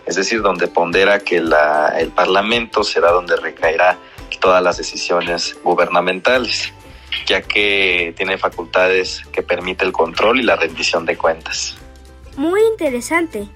es 0.06 0.16
decir, 0.16 0.40
donde 0.40 0.66
pondera 0.66 1.20
que 1.20 1.36
el 1.36 2.12
Parlamento 2.14 2.82
será 2.82 3.10
donde 3.12 3.36
recaerá 3.36 3.98
todas 4.40 4.62
las 4.62 4.78
decisiones 4.78 5.56
gubernamentales, 5.62 6.72
ya 7.26 7.42
que 7.42 8.14
tiene 8.16 8.38
facultades 8.38 9.22
que 9.30 9.42
permite 9.42 9.84
el 9.84 9.92
control 9.92 10.40
y 10.40 10.42
la 10.42 10.56
rendición 10.56 11.04
de 11.04 11.18
cuentas. 11.18 11.76
Muy 12.36 12.62
interesante. 12.72 13.46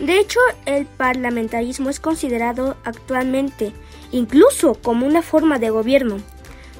De 0.00 0.18
hecho, 0.18 0.40
el 0.64 0.86
parlamentarismo 0.86 1.90
es 1.90 2.00
considerado 2.00 2.76
actualmente 2.82 3.72
incluso 4.10 4.74
como 4.74 5.06
una 5.06 5.22
forma 5.22 5.58
de 5.58 5.70
gobierno, 5.70 6.18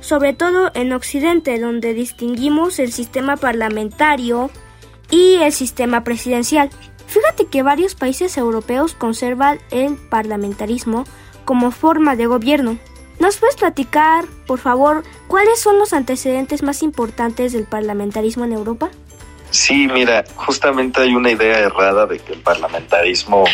sobre 0.02 0.34
todo 0.34 0.70
en 0.74 0.92
Occidente, 0.92 1.58
donde 1.58 1.94
distinguimos 1.94 2.78
el 2.78 2.92
sistema 2.92 3.36
parlamentario 3.38 4.50
y 5.10 5.36
el 5.36 5.52
sistema 5.52 6.04
presidencial. 6.04 6.68
Fíjate 7.06 7.46
que 7.46 7.62
varios 7.62 7.94
países 7.94 8.36
europeos 8.36 8.94
conservan 8.94 9.58
el 9.70 9.96
parlamentarismo 9.96 11.04
como 11.44 11.70
forma 11.70 12.16
de 12.16 12.26
gobierno. 12.26 12.78
¿Nos 13.20 13.36
puedes 13.36 13.56
platicar, 13.56 14.24
por 14.46 14.58
favor, 14.58 15.04
cuáles 15.28 15.60
son 15.60 15.78
los 15.78 15.92
antecedentes 15.92 16.62
más 16.62 16.82
importantes 16.82 17.52
del 17.52 17.64
parlamentarismo 17.64 18.44
en 18.44 18.52
Europa? 18.52 18.90
Sí, 19.50 19.86
mira, 19.86 20.24
justamente 20.34 21.02
hay 21.02 21.14
una 21.14 21.30
idea 21.30 21.58
errada 21.58 22.06
de 22.06 22.18
que 22.18 22.32
el 22.32 22.40
parlamentarismo 22.40 23.44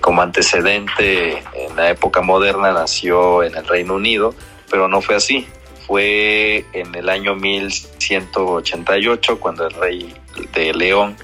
como 0.00 0.22
antecedente 0.22 1.42
en 1.54 1.76
la 1.76 1.90
época 1.90 2.22
moderna 2.22 2.72
nació 2.72 3.42
en 3.42 3.54
el 3.56 3.66
Reino 3.66 3.96
Unido, 3.96 4.34
pero 4.70 4.88
no 4.88 5.02
fue 5.02 5.16
así. 5.16 5.46
Fue 5.90 6.64
en 6.72 6.94
el 6.94 7.08
año 7.08 7.34
1188 7.34 9.40
cuando 9.40 9.66
el 9.66 9.74
rey 9.74 10.14
de 10.54 10.72
León, 10.72 11.16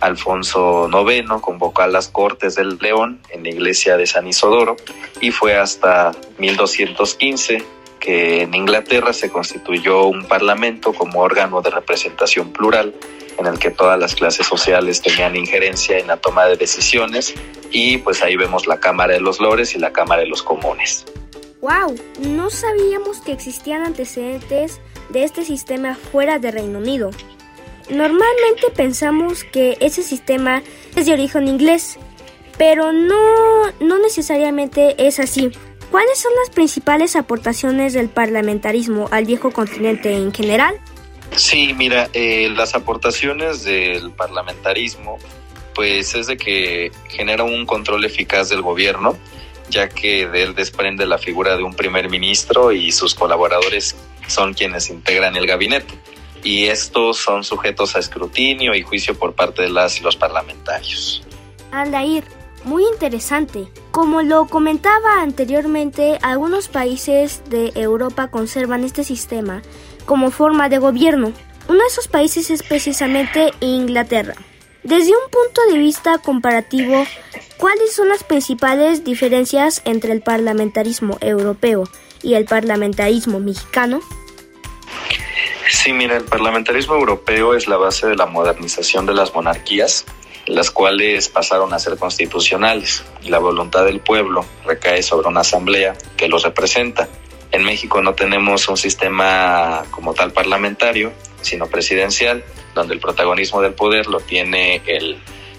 Alfonso 0.00 0.90
IX, 0.90 1.40
convocó 1.40 1.82
a 1.82 1.86
las 1.86 2.08
Cortes 2.08 2.56
del 2.56 2.78
León 2.80 3.20
en 3.30 3.44
la 3.44 3.50
iglesia 3.50 3.96
de 3.96 4.08
San 4.08 4.26
Isodoro 4.26 4.74
y 5.20 5.30
fue 5.30 5.56
hasta 5.56 6.10
1215 6.38 7.62
que 8.00 8.42
en 8.42 8.54
Inglaterra 8.54 9.12
se 9.12 9.30
constituyó 9.30 10.06
un 10.06 10.24
parlamento 10.24 10.92
como 10.92 11.20
órgano 11.20 11.62
de 11.62 11.70
representación 11.70 12.52
plural 12.52 12.96
en 13.38 13.46
el 13.46 13.60
que 13.60 13.70
todas 13.70 14.00
las 14.00 14.16
clases 14.16 14.48
sociales 14.48 15.00
tenían 15.00 15.36
injerencia 15.36 15.96
en 15.96 16.08
la 16.08 16.16
toma 16.16 16.46
de 16.46 16.56
decisiones 16.56 17.36
y 17.70 17.98
pues 17.98 18.20
ahí 18.24 18.34
vemos 18.34 18.66
la 18.66 18.80
Cámara 18.80 19.14
de 19.14 19.20
los 19.20 19.38
Lores 19.38 19.76
y 19.76 19.78
la 19.78 19.92
Cámara 19.92 20.22
de 20.22 20.28
los 20.28 20.42
Comunes. 20.42 21.06
¡Wow! 21.60 21.96
No 22.20 22.50
sabíamos 22.50 23.20
que 23.20 23.32
existían 23.32 23.82
antecedentes 23.82 24.80
de 25.08 25.24
este 25.24 25.44
sistema 25.44 25.96
fuera 25.96 26.38
de 26.38 26.52
Reino 26.52 26.78
Unido. 26.78 27.10
Normalmente 27.90 28.70
pensamos 28.76 29.42
que 29.42 29.76
ese 29.80 30.02
sistema 30.02 30.62
es 30.94 31.06
de 31.06 31.14
origen 31.14 31.48
inglés, 31.48 31.98
pero 32.58 32.92
no, 32.92 33.72
no 33.80 33.98
necesariamente 33.98 35.06
es 35.06 35.18
así. 35.18 35.50
¿Cuáles 35.90 36.18
son 36.18 36.32
las 36.44 36.50
principales 36.50 37.16
aportaciones 37.16 37.92
del 37.92 38.08
parlamentarismo 38.08 39.08
al 39.10 39.24
viejo 39.24 39.50
continente 39.50 40.14
en 40.14 40.32
general? 40.32 40.78
Sí, 41.34 41.72
mira, 41.74 42.08
eh, 42.12 42.50
las 42.54 42.74
aportaciones 42.74 43.64
del 43.64 44.10
parlamentarismo, 44.12 45.18
pues 45.74 46.14
es 46.14 46.26
de 46.26 46.36
que 46.36 46.92
genera 47.08 47.42
un 47.42 47.66
control 47.66 48.04
eficaz 48.04 48.48
del 48.48 48.62
gobierno, 48.62 49.16
ya 49.70 49.88
que 49.88 50.26
de 50.26 50.42
él 50.42 50.54
desprende 50.54 51.06
la 51.06 51.18
figura 51.18 51.56
de 51.56 51.62
un 51.62 51.74
primer 51.74 52.08
ministro 52.08 52.72
y 52.72 52.92
sus 52.92 53.14
colaboradores 53.14 53.96
son 54.26 54.54
quienes 54.54 54.90
integran 54.90 55.36
el 55.36 55.46
gabinete. 55.46 55.94
Y 56.44 56.66
estos 56.66 57.18
son 57.18 57.44
sujetos 57.44 57.96
a 57.96 57.98
escrutinio 57.98 58.74
y 58.74 58.82
juicio 58.82 59.18
por 59.18 59.34
parte 59.34 59.62
de 59.62 59.70
los 59.70 60.16
parlamentarios. 60.16 61.22
Aldair, 61.72 62.24
muy 62.64 62.84
interesante. 62.92 63.68
Como 63.90 64.22
lo 64.22 64.46
comentaba 64.46 65.20
anteriormente, 65.20 66.18
algunos 66.22 66.68
países 66.68 67.42
de 67.48 67.72
Europa 67.74 68.28
conservan 68.28 68.84
este 68.84 69.04
sistema 69.04 69.62
como 70.06 70.30
forma 70.30 70.68
de 70.68 70.78
gobierno. 70.78 71.32
Uno 71.68 71.80
de 71.80 71.86
esos 71.86 72.08
países 72.08 72.50
es 72.50 72.62
precisamente 72.62 73.52
Inglaterra. 73.60 74.34
Desde 74.82 75.10
un 75.10 75.30
punto 75.30 75.60
de 75.70 75.78
vista 75.78 76.18
comparativo, 76.18 77.04
¿cuáles 77.56 77.94
son 77.94 78.08
las 78.08 78.24
principales 78.24 79.04
diferencias 79.04 79.82
entre 79.84 80.12
el 80.12 80.22
parlamentarismo 80.22 81.18
europeo 81.20 81.84
y 82.22 82.34
el 82.34 82.44
parlamentarismo 82.44 83.40
mexicano? 83.40 84.00
Sí, 85.68 85.92
mira, 85.92 86.16
el 86.16 86.24
parlamentarismo 86.24 86.94
europeo 86.94 87.54
es 87.54 87.68
la 87.68 87.76
base 87.76 88.06
de 88.06 88.16
la 88.16 88.26
modernización 88.26 89.04
de 89.04 89.14
las 89.14 89.34
monarquías, 89.34 90.06
las 90.46 90.70
cuales 90.70 91.28
pasaron 91.28 91.74
a 91.74 91.78
ser 91.78 91.98
constitucionales. 91.98 93.04
La 93.24 93.38
voluntad 93.38 93.84
del 93.84 94.00
pueblo 94.00 94.46
recae 94.64 95.02
sobre 95.02 95.28
una 95.28 95.40
asamblea 95.40 95.96
que 96.16 96.28
los 96.28 96.44
representa. 96.44 97.08
En 97.50 97.64
México 97.64 98.00
no 98.00 98.14
tenemos 98.14 98.68
un 98.68 98.76
sistema 98.76 99.84
como 99.90 100.14
tal 100.14 100.32
parlamentario, 100.32 101.12
sino 101.42 101.66
presidencial, 101.66 102.44
donde 102.74 102.94
el 102.94 103.00
protagonismo 103.00 103.60
del 103.60 103.74
poder 103.74 104.06
lo 104.06 104.20
tiene 104.20 104.82
el 104.86 105.18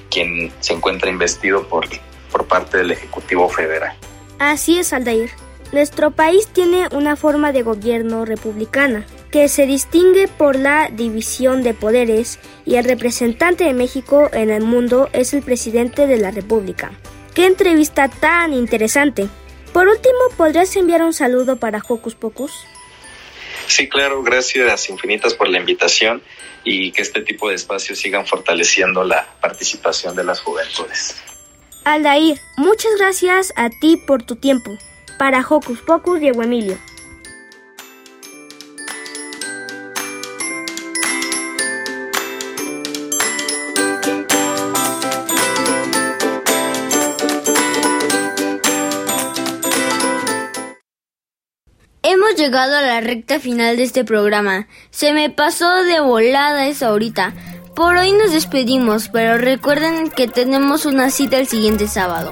quien 0.10 0.52
se 0.60 0.74
encuentra 0.74 1.10
investido 1.10 1.68
por, 1.68 1.88
por 2.32 2.46
parte 2.46 2.78
del 2.78 2.92
Ejecutivo 2.92 3.48
Federal. 3.50 3.94
Así 4.40 4.80
es, 4.80 4.94
Aldair. 4.94 5.30
Nuestro 5.72 6.12
país 6.12 6.48
tiene 6.48 6.88
una 6.92 7.16
forma 7.16 7.52
de 7.52 7.62
gobierno 7.62 8.26
republicana. 8.26 9.06
que 9.32 9.48
se 9.48 9.68
distingue 9.68 10.28
por 10.28 10.56
la 10.56 10.90
división 10.92 11.62
de 11.62 11.76
poderes 11.76 12.40
y 12.66 12.76
el 12.76 12.86
representante 12.86 13.64
de 13.64 13.74
México 13.74 14.28
en 14.34 14.50
el 14.50 14.64
mundo 14.64 15.08
es 15.14 15.34
el 15.36 15.44
presidente 15.44 16.08
de 16.08 16.18
la 16.18 16.32
República. 16.32 16.92
¡Qué 17.36 17.46
entrevista 17.46 18.08
tan 18.08 18.54
interesante! 18.54 19.30
Por 19.72 19.88
último, 19.88 20.18
¿podrías 20.36 20.76
enviar 20.76 21.04
un 21.04 21.14
saludo 21.14 21.58
para 21.58 21.82
Hocus 21.88 22.16
Pocus? 22.16 22.66
Sí, 23.70 23.88
claro, 23.88 24.24
gracias 24.24 24.90
infinitas 24.90 25.36
por 25.36 25.48
la 25.48 25.60
invitación 25.60 26.24
y 26.64 26.92
que 26.92 27.04
este 27.04 27.22
tipo 27.22 27.50
de 27.50 27.56
espacios 27.56 28.00
sigan 28.00 28.26
fortaleciendo 28.26 29.04
la 29.04 29.28
participación 29.40 30.16
de 30.16 30.24
las 30.24 30.42
juventudes. 30.42 31.22
Aldair, 31.86 32.40
muchas 32.58 32.92
gracias 32.98 33.54
a 33.56 33.70
ti 33.70 33.96
por 33.96 34.24
tu 34.24 34.36
tiempo. 34.36 34.76
Para 35.20 35.46
Hocus 35.48 35.82
Pocus, 35.82 36.20
Diego 36.20 36.42
Emilio. 36.42 36.80
Hemos 52.12 52.38
llegado 52.38 52.76
a 52.76 52.82
la 52.82 53.02
recta 53.02 53.40
final 53.40 53.78
de 53.78 53.84
este 53.84 54.04
programa. 54.04 54.68
Se 54.90 55.14
me 55.14 55.30
pasó 55.30 55.84
de 55.84 56.00
volada 56.00 56.66
esa 56.66 56.88
ahorita. 56.88 57.36
Por 57.76 57.98
hoy 57.98 58.14
nos 58.14 58.32
despedimos, 58.32 59.10
pero 59.10 59.38
recuerden 59.38 60.10
que 60.10 60.28
tenemos 60.28 60.88
una 60.88 61.12
cita 61.12 61.38
el 61.38 61.46
siguiente 61.46 61.88
sábado. 61.88 62.32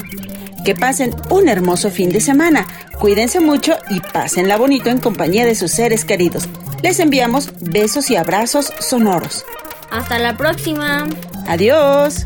Que 0.65 0.73
pasen 0.73 1.15
un 1.30 1.47
hermoso 1.47 1.91
fin 1.91 2.09
de 2.09 2.21
semana. 2.21 2.65
Cuídense 2.99 3.39
mucho 3.39 3.78
y 3.91 3.99
pásenla 3.99 4.57
bonito 4.57 4.89
en 4.89 4.97
compañía 4.97 5.45
de 5.45 5.53
sus 5.53 5.69
seres 5.69 6.05
queridos. 6.05 6.49
Les 6.82 6.99
enviamos 6.99 7.51
besos 7.61 8.09
y 8.09 8.15
abrazos 8.15 8.73
sonoros. 8.80 9.45
Hasta 9.91 10.17
la 10.17 10.36
próxima. 10.36 11.07
Adiós. 11.45 12.25